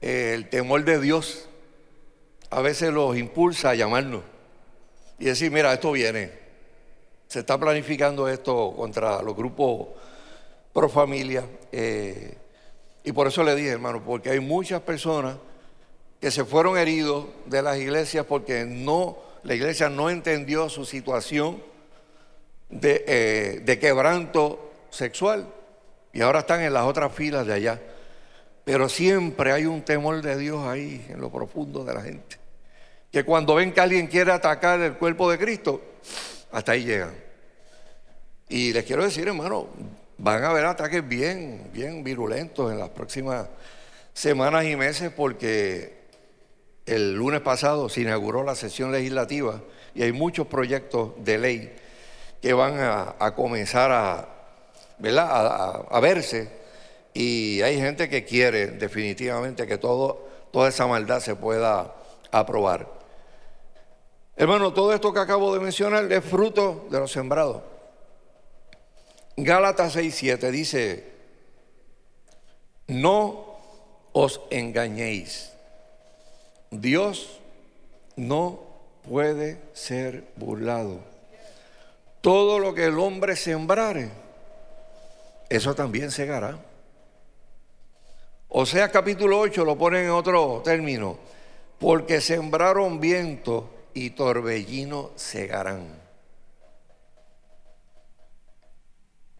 [0.00, 1.46] eh, el temor de Dios
[2.48, 4.22] a veces los impulsa a llamarnos
[5.18, 6.32] y decir, mira, esto viene,
[7.26, 9.88] se está planificando esto contra los grupos
[10.72, 11.44] pro familia.
[11.70, 12.34] Eh,
[13.04, 15.36] y por eso le dije, hermano, porque hay muchas personas
[16.20, 21.62] que se fueron heridos de las iglesias porque no, la iglesia no entendió su situación
[22.70, 25.46] eh, de, quebranto sexual
[26.12, 27.80] y ahora están en las otras filas de allá.
[28.64, 32.36] Pero siempre hay un temor de Dios ahí, en lo profundo de la gente.
[33.10, 35.80] Que cuando ven que alguien quiere atacar el cuerpo de Cristo,
[36.52, 37.14] hasta ahí llegan.
[38.50, 39.68] Y les quiero decir, hermano,
[40.18, 43.48] van a haber ataques bien, bien virulentos en las próximas
[44.12, 45.96] semanas y meses porque
[46.86, 49.60] el lunes pasado se inauguró la sesión legislativa
[49.94, 51.76] y hay muchos proyectos de ley
[52.42, 54.28] que van a, comenzar a,
[55.90, 56.50] A, verse
[57.14, 61.94] y hay gente que quiere definitivamente que todo, toda esa maldad se pueda
[62.30, 62.88] aprobar.
[64.36, 67.62] Hermano, todo esto que acabo de mencionar es fruto de los sembrados.
[69.40, 71.04] Gálatas 6:7 dice,
[72.88, 73.56] no
[74.12, 75.52] os engañéis,
[76.72, 77.38] Dios
[78.16, 78.58] no
[79.08, 80.98] puede ser burlado.
[82.20, 84.10] Todo lo que el hombre sembrare,
[85.48, 86.58] eso también segará.
[88.48, 91.16] O sea, capítulo 8 lo ponen en otro término,
[91.78, 95.97] porque sembraron viento y torbellino segarán.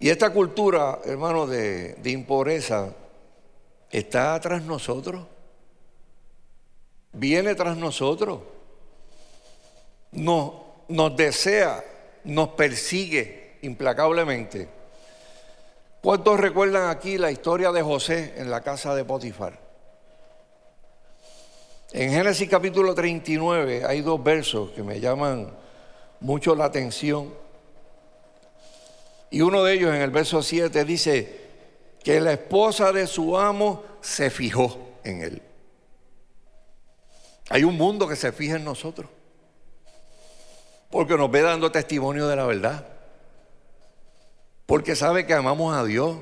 [0.00, 2.92] Y esta cultura, hermano, de, impureza
[3.90, 5.26] está tras nosotros,
[7.12, 8.40] viene tras nosotros,
[10.12, 10.52] nos,
[10.88, 11.82] nos desea
[12.28, 14.68] nos persigue implacablemente.
[16.02, 19.58] ¿Cuántos recuerdan aquí la historia de José en la casa de Potifar?
[21.92, 25.50] En Génesis capítulo 39 hay dos versos que me llaman
[26.20, 27.32] mucho la atención.
[29.30, 31.40] Y uno de ellos en el verso 7 dice
[32.02, 35.42] que la esposa de su amo se fijó en él.
[37.50, 39.08] Hay un mundo que se fija en nosotros.
[40.90, 42.86] Porque nos ve dando testimonio de la verdad.
[44.66, 46.16] Porque sabe que amamos a Dios.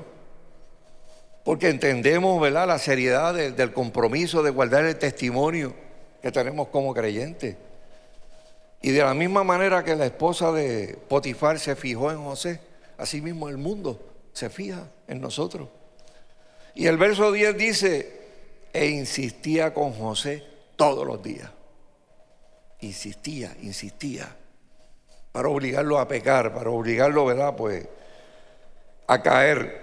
[1.43, 2.67] Porque entendemos ¿verdad?
[2.67, 5.73] la seriedad del compromiso de guardar el testimonio
[6.21, 7.55] que tenemos como creyentes.
[8.81, 12.59] Y de la misma manera que la esposa de Potifar se fijó en José,
[12.97, 13.99] así mismo el mundo
[14.33, 15.69] se fija en nosotros.
[16.75, 18.17] Y el verso 10 dice,
[18.73, 20.43] e insistía con José
[20.75, 21.49] todos los días.
[22.81, 24.35] Insistía, insistía,
[25.31, 27.55] para obligarlo a pecar, para obligarlo, ¿verdad?
[27.55, 27.87] Pues
[29.07, 29.81] a caer.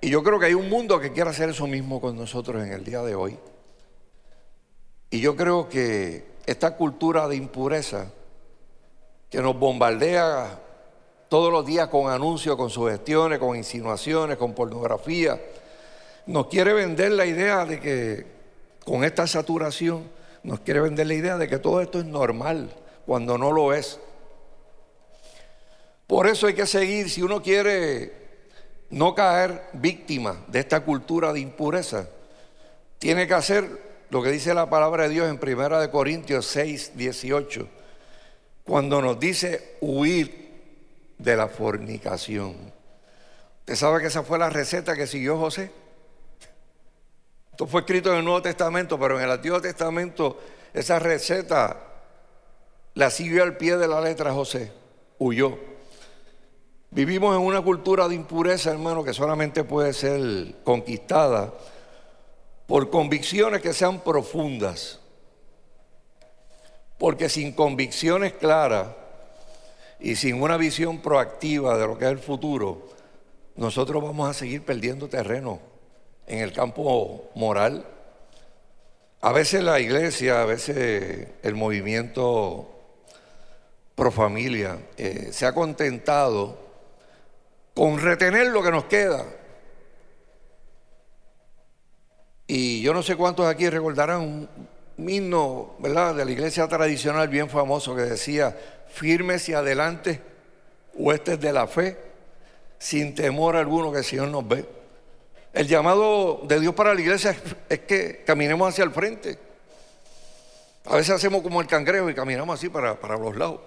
[0.00, 2.72] Y yo creo que hay un mundo que quiere hacer eso mismo con nosotros en
[2.72, 3.36] el día de hoy.
[5.10, 8.12] Y yo creo que esta cultura de impureza
[9.30, 10.60] que nos bombardea
[11.28, 15.40] todos los días con anuncios, con sugestiones, con insinuaciones, con pornografía,
[16.26, 18.26] nos quiere vender la idea de que
[18.84, 20.08] con esta saturación
[20.42, 22.70] nos quiere vender la idea de que todo esto es normal,
[23.04, 23.98] cuando no lo es.
[26.06, 28.12] Por eso hay que seguir, si uno quiere
[28.90, 32.08] no caer víctima de esta cultura de impureza,
[32.98, 36.92] tiene que hacer lo que dice la palabra de Dios en 1 de Corintios 6,
[36.94, 37.68] 18,
[38.64, 40.45] cuando nos dice huir
[41.18, 42.72] de la fornicación.
[43.60, 45.70] ¿Usted sabe que esa fue la receta que siguió José?
[47.50, 50.38] Esto fue escrito en el Nuevo Testamento, pero en el Antiguo Testamento
[50.72, 51.76] esa receta
[52.94, 54.72] la siguió al pie de la letra José,
[55.18, 55.58] huyó.
[56.90, 61.52] Vivimos en una cultura de impureza, hermano, que solamente puede ser conquistada
[62.66, 65.00] por convicciones que sean profundas.
[66.98, 68.88] Porque sin convicciones claras
[70.00, 72.88] y sin una visión proactiva de lo que es el futuro,
[73.56, 75.60] nosotros vamos a seguir perdiendo terreno
[76.26, 77.86] en el campo moral.
[79.20, 82.70] A veces la iglesia, a veces el movimiento
[83.94, 86.58] pro familia eh, se ha contentado
[87.74, 89.24] con retener lo que nos queda.
[92.46, 94.48] Y yo no sé cuántos aquí recordarán un,
[94.98, 98.56] himno, ¿verdad?, de la iglesia tradicional bien famoso que decía,
[98.88, 100.20] firmes y adelante,
[100.94, 101.98] huestes de la fe,
[102.78, 104.64] sin temor alguno que el Señor nos ve.
[105.52, 107.36] El llamado de Dios para la iglesia
[107.68, 109.38] es, que caminemos hacia el frente.
[110.84, 113.60] A veces hacemos como el cangrejo y caminamos así para, para los lados.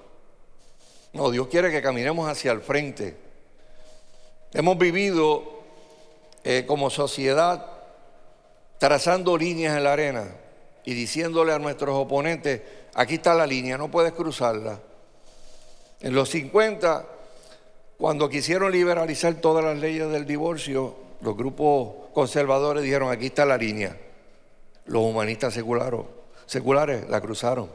[1.13, 3.17] No, Dios quiere que caminemos hacia el frente.
[4.53, 5.63] Hemos vivido
[6.43, 7.65] eh, como sociedad
[8.77, 10.27] trazando líneas en la arena
[10.85, 12.61] y diciéndole a nuestros oponentes,
[12.93, 14.79] aquí está la línea, no puedes cruzarla.
[16.01, 17.05] En los 50,
[17.97, 23.57] cuando quisieron liberalizar todas las leyes del divorcio, los grupos conservadores dijeron, aquí está la
[23.57, 23.97] línea.
[24.85, 25.99] Los humanistas seculares,
[26.45, 27.69] seculares la cruzaron.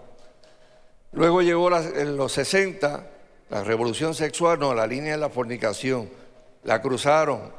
[1.12, 3.06] Luego llegó en los 60
[3.50, 6.08] la revolución sexual, no, la línea de la fornicación,
[6.64, 7.52] la cruzaron.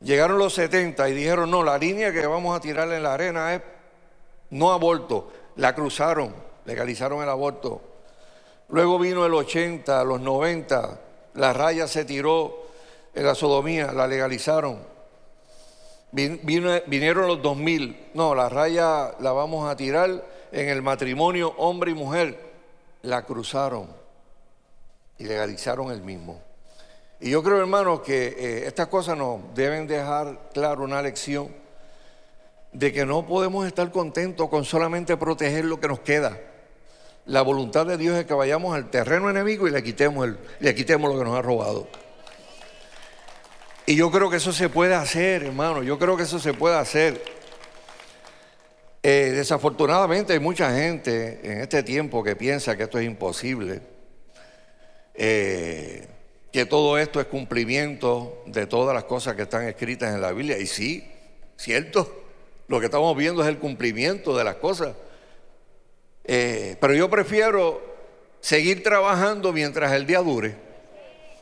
[0.00, 3.54] Llegaron los 70 y dijeron, no, la línea que vamos a tirarle en la arena
[3.54, 3.62] es
[4.50, 6.34] no aborto, la cruzaron,
[6.66, 7.89] legalizaron el aborto.
[8.70, 11.00] Luego vino el 80, los 90,
[11.34, 12.66] la raya se tiró
[13.14, 14.78] en la sodomía, la legalizaron.
[16.12, 21.94] vinieron los 2000, no, la raya la vamos a tirar en el matrimonio hombre y
[21.94, 22.38] mujer,
[23.02, 23.88] la cruzaron
[25.18, 26.40] y legalizaron el mismo.
[27.20, 31.48] Y yo creo, hermanos, que eh, estas cosas nos deben dejar claro una lección
[32.72, 36.38] de que no podemos estar contentos con solamente proteger lo que nos queda.
[37.30, 40.74] La voluntad de Dios es que vayamos al terreno enemigo y le quitemos, el, le
[40.74, 41.86] quitemos lo que nos ha robado.
[43.86, 46.76] Y yo creo que eso se puede hacer, hermano, yo creo que eso se puede
[46.76, 47.22] hacer.
[49.04, 53.80] Eh, desafortunadamente hay mucha gente en este tiempo que piensa que esto es imposible,
[55.14, 56.08] eh,
[56.50, 60.58] que todo esto es cumplimiento de todas las cosas que están escritas en la Biblia.
[60.58, 61.08] Y sí,
[61.56, 62.24] cierto,
[62.66, 64.96] lo que estamos viendo es el cumplimiento de las cosas.
[66.24, 67.80] Eh, pero yo prefiero
[68.40, 70.54] seguir trabajando mientras el día dure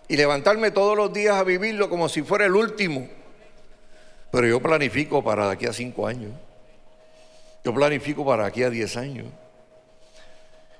[0.09, 3.09] y levantarme todos los días a vivirlo como si fuera el último.
[4.31, 6.33] Pero yo planifico para de aquí a cinco años.
[7.64, 9.26] Yo planifico para aquí a diez años.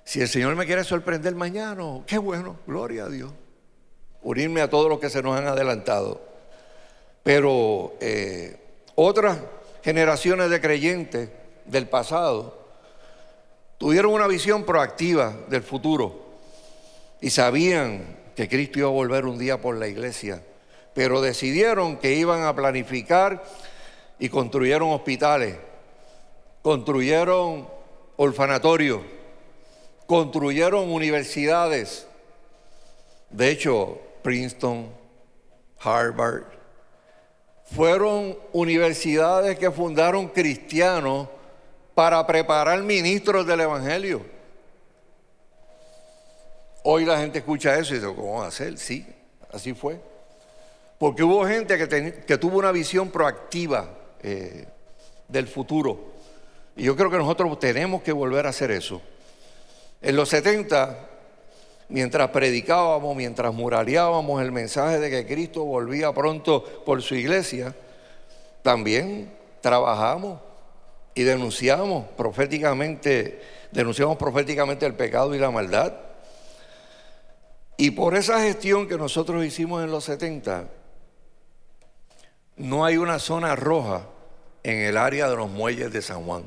[0.05, 3.31] Si el Señor me quiere sorprender mañana, qué bueno, gloria a Dios.
[4.23, 6.23] Unirme a todos los que se nos han adelantado.
[7.23, 8.57] Pero eh,
[8.95, 9.39] otras
[9.83, 11.29] generaciones de creyentes
[11.67, 12.68] del pasado
[13.79, 16.27] tuvieron una visión proactiva del futuro
[17.21, 20.43] y sabían que Cristo iba a volver un día por la iglesia,
[20.95, 23.43] pero decidieron que iban a planificar
[24.19, 25.57] y construyeron hospitales,
[26.63, 27.69] construyeron
[28.17, 29.01] orfanatorios,
[30.07, 32.07] construyeron universidades.
[33.31, 34.89] De hecho, Princeton,
[35.81, 36.45] Harvard,
[37.65, 41.29] fueron universidades que fundaron cristianos
[41.99, 44.25] para preparar ministros del Evangelio.
[46.85, 48.79] Hoy la gente escucha eso y dice, ¿cómo va a ser?
[48.79, 49.05] Sí,
[49.53, 50.01] así fue.
[50.97, 53.89] Porque hubo gente que, tuvo una visión proactiva
[54.23, 54.69] eh,
[55.27, 56.13] del futuro.
[56.77, 59.03] Y yo creo que nosotros tenemos que volver a hacer eso.
[60.01, 61.01] En los 70,
[61.89, 67.75] mientras predicábamos, mientras muraleábamos el mensaje de que Cristo volvía pronto por su iglesia,
[68.63, 70.47] también trabajamos
[71.19, 73.43] y denunciamos proféticamente,
[73.73, 75.95] denunciamos proféticamente el pecado y la maldad.
[77.77, 80.69] Y por esa gestión que nosotros hicimos en los 70,
[82.59, 84.07] no hay una zona roja
[84.63, 86.45] en el área de los muelles de San Juan.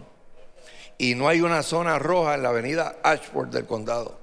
[0.98, 4.18] Y no hay una zona roja en la avenida Ashford del condado.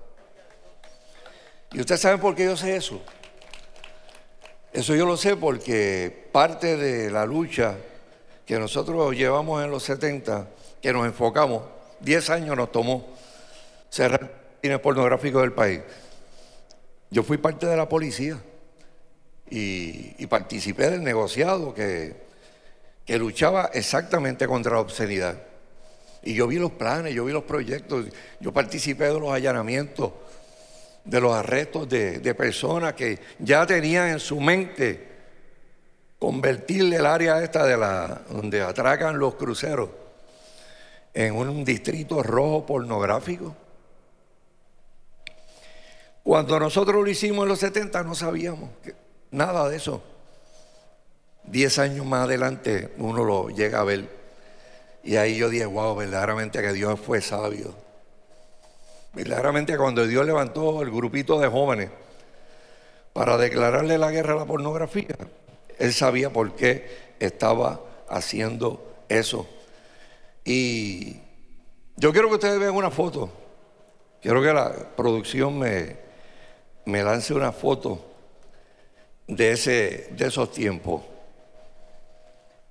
[1.73, 3.03] ¿Y usted sabe por qué yo sé eso?
[4.73, 7.77] Eso yo lo sé porque parte de la lucha
[8.49, 10.49] que nosotros llevamos en los 70,
[10.81, 11.65] que nos enfocamos,
[12.01, 13.07] 10 años nos tomó
[13.91, 14.31] cerrar el
[14.63, 15.83] cine pornográfico del país.
[17.11, 18.39] Yo fui parte de la policía
[19.51, 22.17] y, participé del negociado que,
[23.05, 25.43] que luchaba exactamente contra la obscenidad.
[26.23, 28.07] Y yo vi los planes, yo vi los proyectos,
[28.41, 30.13] yo participé de los allanamientos,
[31.05, 35.08] de los arrestos de, de personas que ya tenían en su mente
[36.19, 39.91] convertirle el área esta de la donde atracan los cruceros
[41.15, 43.55] en un distrito rojo pornográfico.
[46.23, 48.71] Cuando nosotros lo hicimos en los 70 no sabíamos
[49.31, 50.03] nada de eso.
[51.45, 54.19] Diez años más adelante uno lo llega a ver.
[55.03, 57.75] Y ahí yo dije, wow, verdaderamente que Dios fue sabio.
[59.15, 61.91] Verdaderamente cuando Dios levantó el grupito de jóvenes
[63.15, 65.17] para declararle la guerra a la pornografía,
[65.79, 69.49] Él sabía por qué estaba haciendo eso.
[70.45, 71.19] Y
[71.97, 73.31] yo quiero que ustedes vean una foto.
[74.21, 75.97] Quiero que la producción me,
[76.85, 78.05] me lance una foto
[79.27, 81.03] de, ese, de esos tiempos.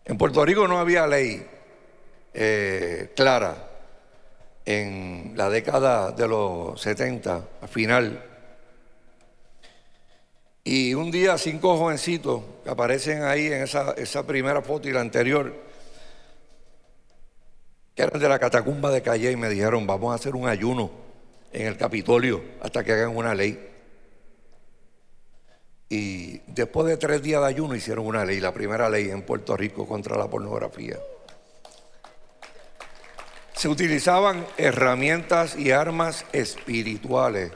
[0.06, 1.46] En Puerto Rico no había ley
[2.34, 3.68] eh, clara
[4.66, 8.24] en la década de los 70, al final.
[10.70, 15.56] Y un día cinco jovencitos que aparecen ahí en esa, primera foto y la anterior,
[17.96, 20.92] que eran de la catacumba de Calle, y me dijeron, vamos a hacer un ayuno
[21.54, 23.66] en el Capitolio hasta que hagan una ley.
[25.88, 29.56] Y después de tres días de ayuno hicieron una ley, la primera ley en Puerto
[29.56, 30.98] Rico contra la pornografía.
[33.54, 37.54] Se utilizaban herramientas y armas espirituales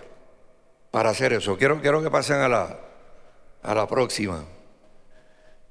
[0.91, 1.57] para hacer eso.
[1.57, 2.79] Quiero, quiero que pasen a la,
[3.63, 4.43] a la próxima.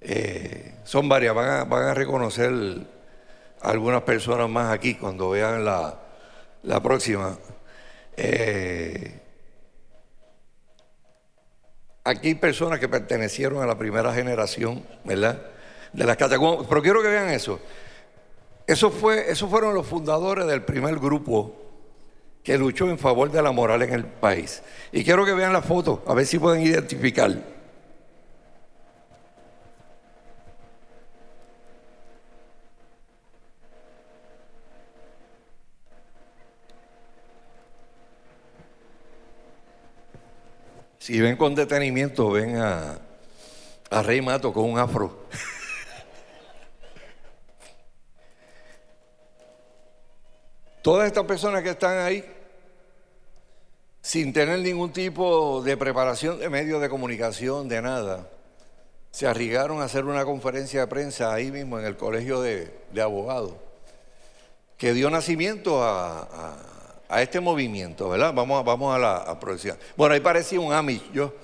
[0.01, 2.53] Eh, son varias, van a, reconocer
[3.61, 5.99] algunas personas más aquí cuando vean la,
[6.63, 7.39] la próxima.
[8.17, 9.21] Eh,
[12.03, 15.41] Aquí hay personas que pertenecieron a la primera generación, ¿verdad?
[15.93, 16.67] De las catacumbas.
[16.69, 17.61] Pero quiero que vean eso.
[18.67, 21.55] Eso fue, esos fueron los fundadores del primer grupo
[22.43, 24.63] que luchó en favor de la moral en el país.
[24.93, 27.31] Y quiero que vean la foto, a ver si pueden identificar.
[41.01, 42.99] Si ven con detenimiento, ven a,
[44.03, 45.29] Rey Mato con un afro.
[50.83, 52.23] Todas estas personas que están ahí,
[54.03, 58.29] sin tener ningún tipo de preparación de medios de comunicación, de nada,
[59.11, 63.55] se arriesgaron a hacer una conferencia de prensa ahí mismo en el colegio de, abogados,
[64.77, 66.80] que dio nacimiento a
[67.19, 68.33] este movimiento, ¿verdad?
[68.33, 69.77] Vamos, vamos a la producción.
[69.97, 71.35] Bueno, ahí parecía un Amish, yo.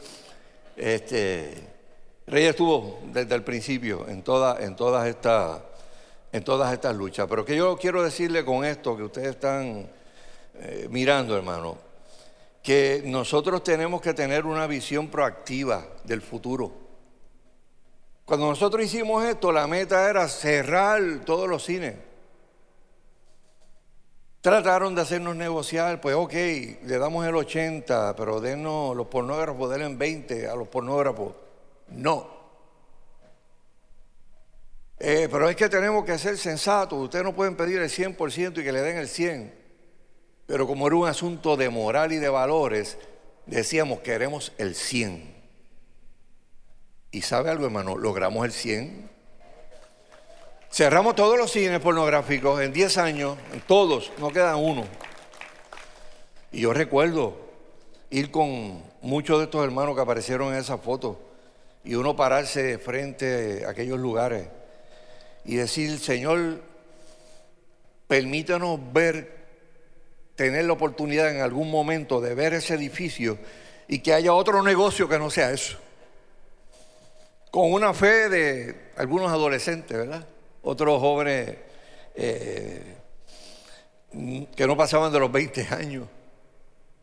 [0.76, 1.54] Este,
[2.26, 4.22] Rey estuvo desde el principio en, en,
[4.76, 5.60] todas estas,
[6.32, 7.26] en todas estas luchas.
[7.28, 9.88] Pero que yo quiero decirle con esto que ustedes están
[10.54, 11.78] eh, mirando, hermano,
[12.62, 16.72] que nosotros tenemos que tener una visión proactiva del futuro.
[18.24, 21.94] Cuando nosotros hicimos esto, la meta era cerrar todos los cines
[24.46, 29.96] Trataron de hacernos negociar, pues ok, le damos el 80, pero denos los pornógrafos, denle
[29.96, 31.34] 20 a los pornógrafos.
[31.88, 32.30] No.
[35.00, 38.62] Eh, pero es que tenemos que ser sensatos, ustedes no pueden pedir el 100% y
[38.62, 39.50] que le den el 100%.
[40.46, 42.98] Pero como era un asunto de moral y de valores,
[43.46, 45.22] decíamos queremos el 100%.
[47.10, 49.15] Y sabe algo, hermano, logramos el 100%.
[50.76, 54.84] Cerramos todos los cines pornográficos en 10 años, en todos, no queda uno.
[56.52, 57.34] Y yo recuerdo
[58.10, 61.18] ir con muchos de estos hermanos que aparecieron en esa foto
[61.82, 64.48] y uno pararse frente a aquellos lugares
[65.46, 66.60] y decir, Señor,
[68.06, 69.34] permítanos ver,
[70.34, 73.38] tener la oportunidad en algún momento de ver ese edificio
[73.88, 75.78] y que haya otro negocio que no sea eso.
[77.50, 80.35] Con una fe de algunos adolescentes, ¿verdad?
[80.66, 81.54] Otros jóvenes
[82.16, 82.96] eh,
[84.56, 86.08] que no pasaban de los 20 años,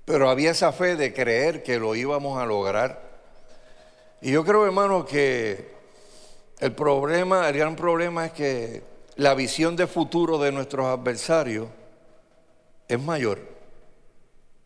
[0.03, 3.01] pero había esa fe de creer que lo íbamos a lograr.
[4.21, 5.71] Y yo creo, hermano, que
[6.59, 8.83] el problema, el gran problema es que
[9.15, 11.69] la visión de futuro de nuestros adversarios
[12.89, 13.39] es mayor.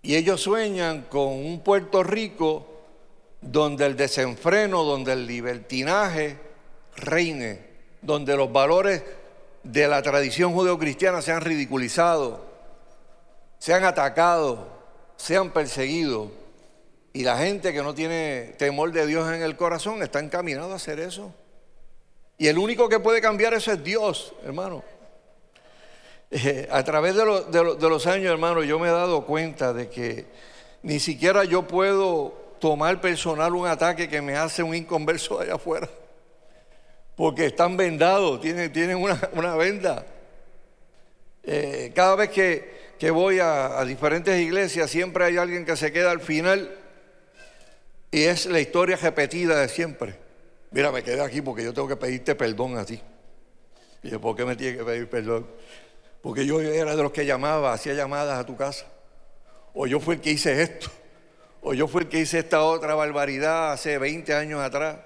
[0.02, 2.66] Y ellos sueñan con un Puerto Rico
[3.42, 6.38] donde el desenfreno, donde el libertinaje
[6.96, 7.67] reine
[8.02, 9.04] donde los valores
[9.64, 12.40] de la tradición judeocristiana sean ridiculizados,
[13.60, 14.60] sean atacados,
[15.18, 16.30] sean perseguidos.
[17.14, 20.76] Y la gente que no tiene temor de Dios en el corazón está encaminada a
[20.76, 21.34] hacer eso.
[22.38, 24.84] Y el único que puede cambiar eso es Dios, hermano.
[26.30, 30.26] Eh, a través de, de los años, hermano, yo me he dado cuenta de que
[30.84, 35.90] ni siquiera yo puedo tomar personal un ataque que me hace un inconverso allá afuera
[37.18, 40.06] porque están vendados, tienen, una, venda.
[41.42, 46.22] Eh, cada vez que, voy a, diferentes iglesias, siempre hay alguien que se queda al
[46.22, 46.78] final
[48.12, 50.16] y es la historia repetida de siempre.
[50.70, 53.02] Mira, me quedé aquí porque yo tengo que pedirte perdón a ti.
[54.04, 55.48] Y yo, ¿por qué me tiene que pedir perdón?
[56.22, 58.86] Porque yo era de los que llamaba, hacía llamadas a tu casa.
[59.74, 60.92] O yo fui el que hice esto.
[61.62, 64.98] O yo fui el que hice esta otra barbaridad hace 20 años atrás.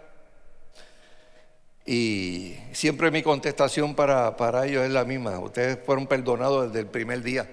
[1.86, 5.40] Y siempre mi contestación para, para ellos es la misma.
[5.40, 7.50] Ustedes fueron perdonados desde el primer día.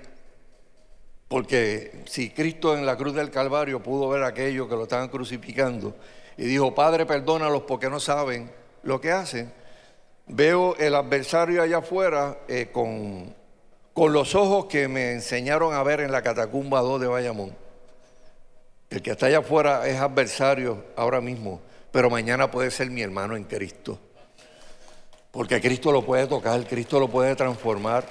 [1.28, 5.08] Porque si Cristo en la cruz del Calvario pudo ver a aquellos que lo estaban
[5.08, 5.94] crucificando
[6.38, 8.50] y dijo, Padre, perdónalos porque no saben
[8.82, 9.52] lo que hacen,
[10.26, 13.34] veo el adversario allá afuera eh, con,
[13.92, 17.56] con los ojos que me enseñaron a ver en la catacumba 2 de Bayamón.
[18.88, 21.60] El que está allá afuera es adversario ahora mismo,
[21.92, 23.98] pero mañana puede ser mi hermano en Cristo.
[25.39, 28.05] Porque Cristo lo puede tocar, Cristo lo puede transformar.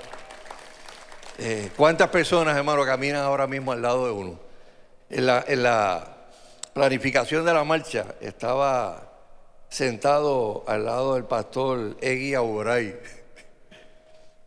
[1.38, 4.40] Eh, ¿Cuántas personas, hermano, caminan ahora mismo al lado de uno?
[5.10, 6.16] En la,
[6.74, 9.12] planificación de la marcha estaba
[9.68, 12.98] sentado al lado del pastor Egui Aubray.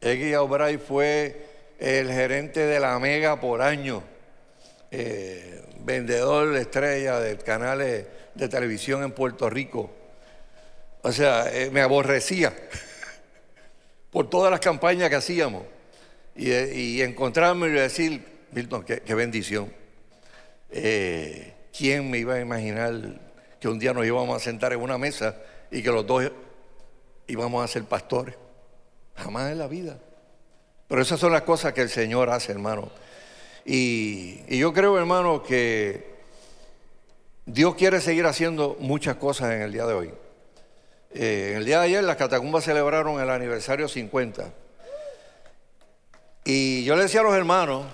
[0.01, 4.03] Egui Aubray fue el gerente de la Mega por año,
[4.91, 10.00] eh, vendedor de estrella de canales de televisión en Puerto Rico.
[11.03, 12.55] O sea, eh, me aborrecía
[14.11, 15.65] por todas las campañas que hacíamos.
[16.37, 19.73] Y, eh, encontrarme y decir, Milton, qué, bendición.
[20.71, 23.21] Eh, ¿Quién me iba a imaginar
[23.59, 25.37] que un día nos íbamos a sentar en una mesa
[25.71, 26.31] y que los dos
[27.27, 28.35] íbamos a ser pastores?
[29.17, 29.99] Jamás en la vida.
[30.87, 32.91] Pero esas son las cosas que el Señor hace, hermano.
[33.65, 36.11] Y, y yo creo, hermano, que
[37.47, 40.13] Dios quiere seguir haciendo muchas cosas en el día de hoy.
[41.13, 44.53] Eh, el día de ayer las catacumbas celebraron el aniversario 50.
[46.45, 47.87] Y yo le decía a los hermanos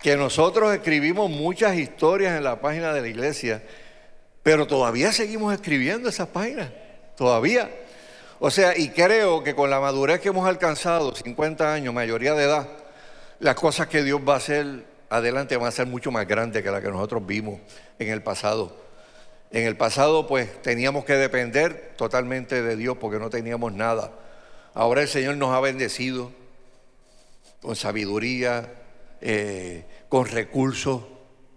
[0.00, 3.62] que nosotros escribimos muchas historias en la página de la iglesia,
[4.44, 6.70] pero todavía seguimos escribiendo esas páginas,
[7.16, 7.68] todavía.
[8.38, 12.44] O sea, y creo que con la madurez que hemos alcanzado, 50 años, mayoría de
[12.44, 12.68] edad,
[13.40, 16.70] las cosas que Dios va a hacer adelante van a ser mucho más grandes que
[16.70, 17.58] las que nosotros vimos
[17.98, 18.85] en el pasado.
[19.50, 24.12] En el pasado pues teníamos que depender totalmente de Dios porque no teníamos nada.
[24.74, 26.30] Ahora el Señor nos ha bendecido
[27.62, 28.72] con sabiduría,
[29.20, 31.02] eh, con recursos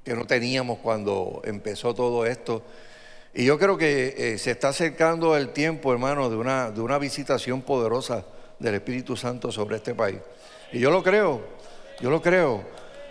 [0.03, 2.63] que no teníamos cuando empezó todo esto.
[3.33, 6.97] Y yo creo que eh, se está acercando el tiempo, hermano, de una, de una
[6.97, 8.25] visitación poderosa
[8.57, 10.17] del Espíritu Santo sobre este país.
[10.71, 11.41] Y yo lo creo,
[11.99, 12.63] yo lo creo.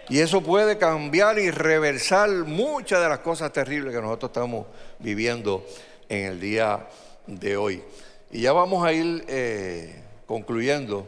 [0.09, 4.67] Y eso puede cambiar y reversar muchas de las cosas terribles que nosotros estamos
[4.99, 5.67] viviendo
[6.09, 6.87] en el día
[7.27, 7.83] de hoy.
[8.31, 11.07] Y ya vamos a ir eh, concluyendo,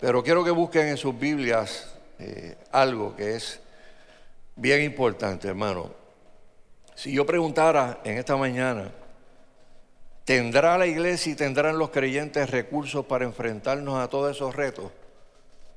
[0.00, 3.60] Pero quiero que busquen en sus Biblias eh, algo que es
[4.56, 5.90] bien importante, hermano.
[6.94, 8.90] Si yo preguntara en esta mañana,
[10.24, 14.90] ¿tendrá la iglesia y tendrán los creyentes recursos para enfrentarnos a todos esos retos?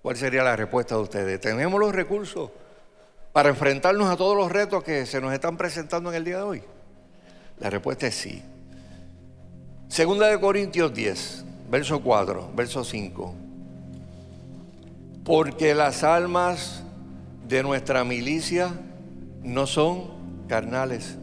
[0.02, 1.42] ¿Cuál sería la respuesta de ustedes?
[1.42, 2.52] ¿Tenemos los recursos
[3.34, 6.44] para enfrentarnos a todos los retos que se nos están presentando en el día de
[6.44, 6.64] hoy?
[7.60, 8.42] La respuesta es sí.
[9.90, 13.36] Segunda de Corintios 10, verso 4, verso 5.
[15.26, 16.84] Porque las almas
[17.48, 18.72] de nuestra milicia
[19.44, 21.18] no son carnales,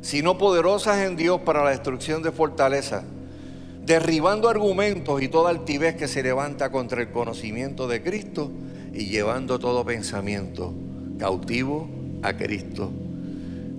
[0.00, 3.04] sino poderosas en Dios para la destrucción de fortaleza,
[3.90, 8.52] derribando argumentos y toda altivez que se levanta contra el conocimiento de Cristo
[8.94, 10.72] y llevando todo pensamiento
[11.18, 11.88] cautivo
[12.22, 12.88] a Cristo.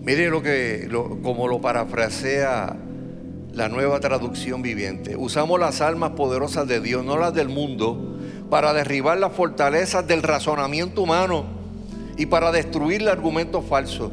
[0.02, 0.90] Mire lo que,
[1.24, 2.76] como lo parafrasea
[3.54, 5.16] la nueva traducción viviente.
[5.16, 8.18] Usamos las almas poderosas de Dios, no las del mundo,
[8.50, 11.46] para derribar las fortalezas del razonamiento humano
[12.18, 14.12] y para destruir el argumento falso.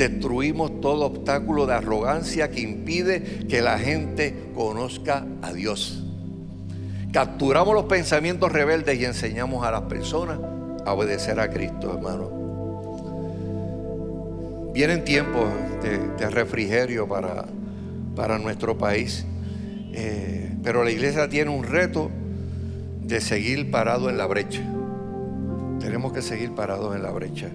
[0.00, 6.02] Destruimos todo obstáculo de arrogancia que impide que la gente conozca a Dios.
[7.12, 10.38] Capturamos los pensamientos rebeldes y enseñamos a las personas
[10.86, 12.30] a obedecer a Cristo, hermano.
[14.72, 15.44] Vienen tiempos
[15.82, 17.44] de, refrigerio para,
[18.16, 19.26] para, nuestro país,
[19.92, 22.10] eh, pero la iglesia tiene un reto
[23.02, 24.62] de seguir parado en la brecha.
[25.78, 27.50] Tenemos que seguir parados en la brecha.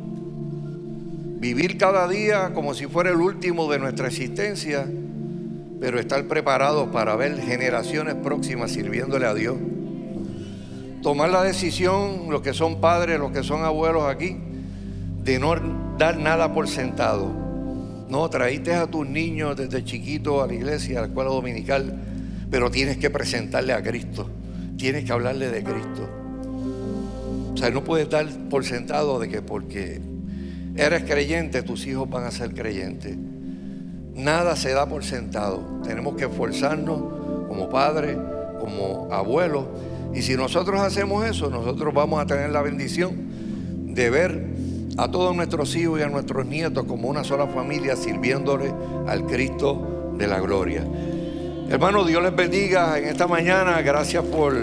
[1.45, 4.83] Vivir cada día como si fuera el último de nuestra existencia,
[5.79, 9.55] pero estar preparados para ver generaciones próximas sirviéndole a Dios.
[11.03, 14.37] Tomar la decisión, los que son padres, los que son abuelos aquí,
[15.23, 15.53] de no
[15.99, 17.31] dar nada por sentado.
[18.09, 21.95] No, traíste a tus niños desde chiquito a la iglesia, a la escuela dominical,
[22.49, 24.27] pero tienes que presentarle a Cristo.
[24.77, 26.09] Tienes que hablarle de Cristo.
[27.53, 30.14] O sea, no puedes dar por sentado de que porque
[30.76, 33.17] eres creyente, tus hijos van a ser creyentes.
[34.13, 35.82] Nada se da por sentado.
[35.84, 38.17] Tenemos que esforzarnos como padres,
[38.59, 39.65] como abuelos.
[40.13, 43.13] Y si nosotros hacemos eso, nosotros vamos a tener la bendición
[43.93, 44.45] de ver
[44.97, 48.73] a todos nuestros hijos y a nuestros nietos como una sola familia sirviéndole
[49.07, 50.86] al Cristo de la gloria.
[51.69, 53.82] Hermano, Dios les bendiga en esta mañana.
[53.82, 54.55] Gracias por,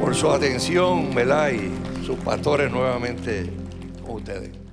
[0.00, 1.50] por su atención, ¿verdad?
[1.50, 3.46] Y sus pastores nuevamente
[4.04, 4.65] con ustedes.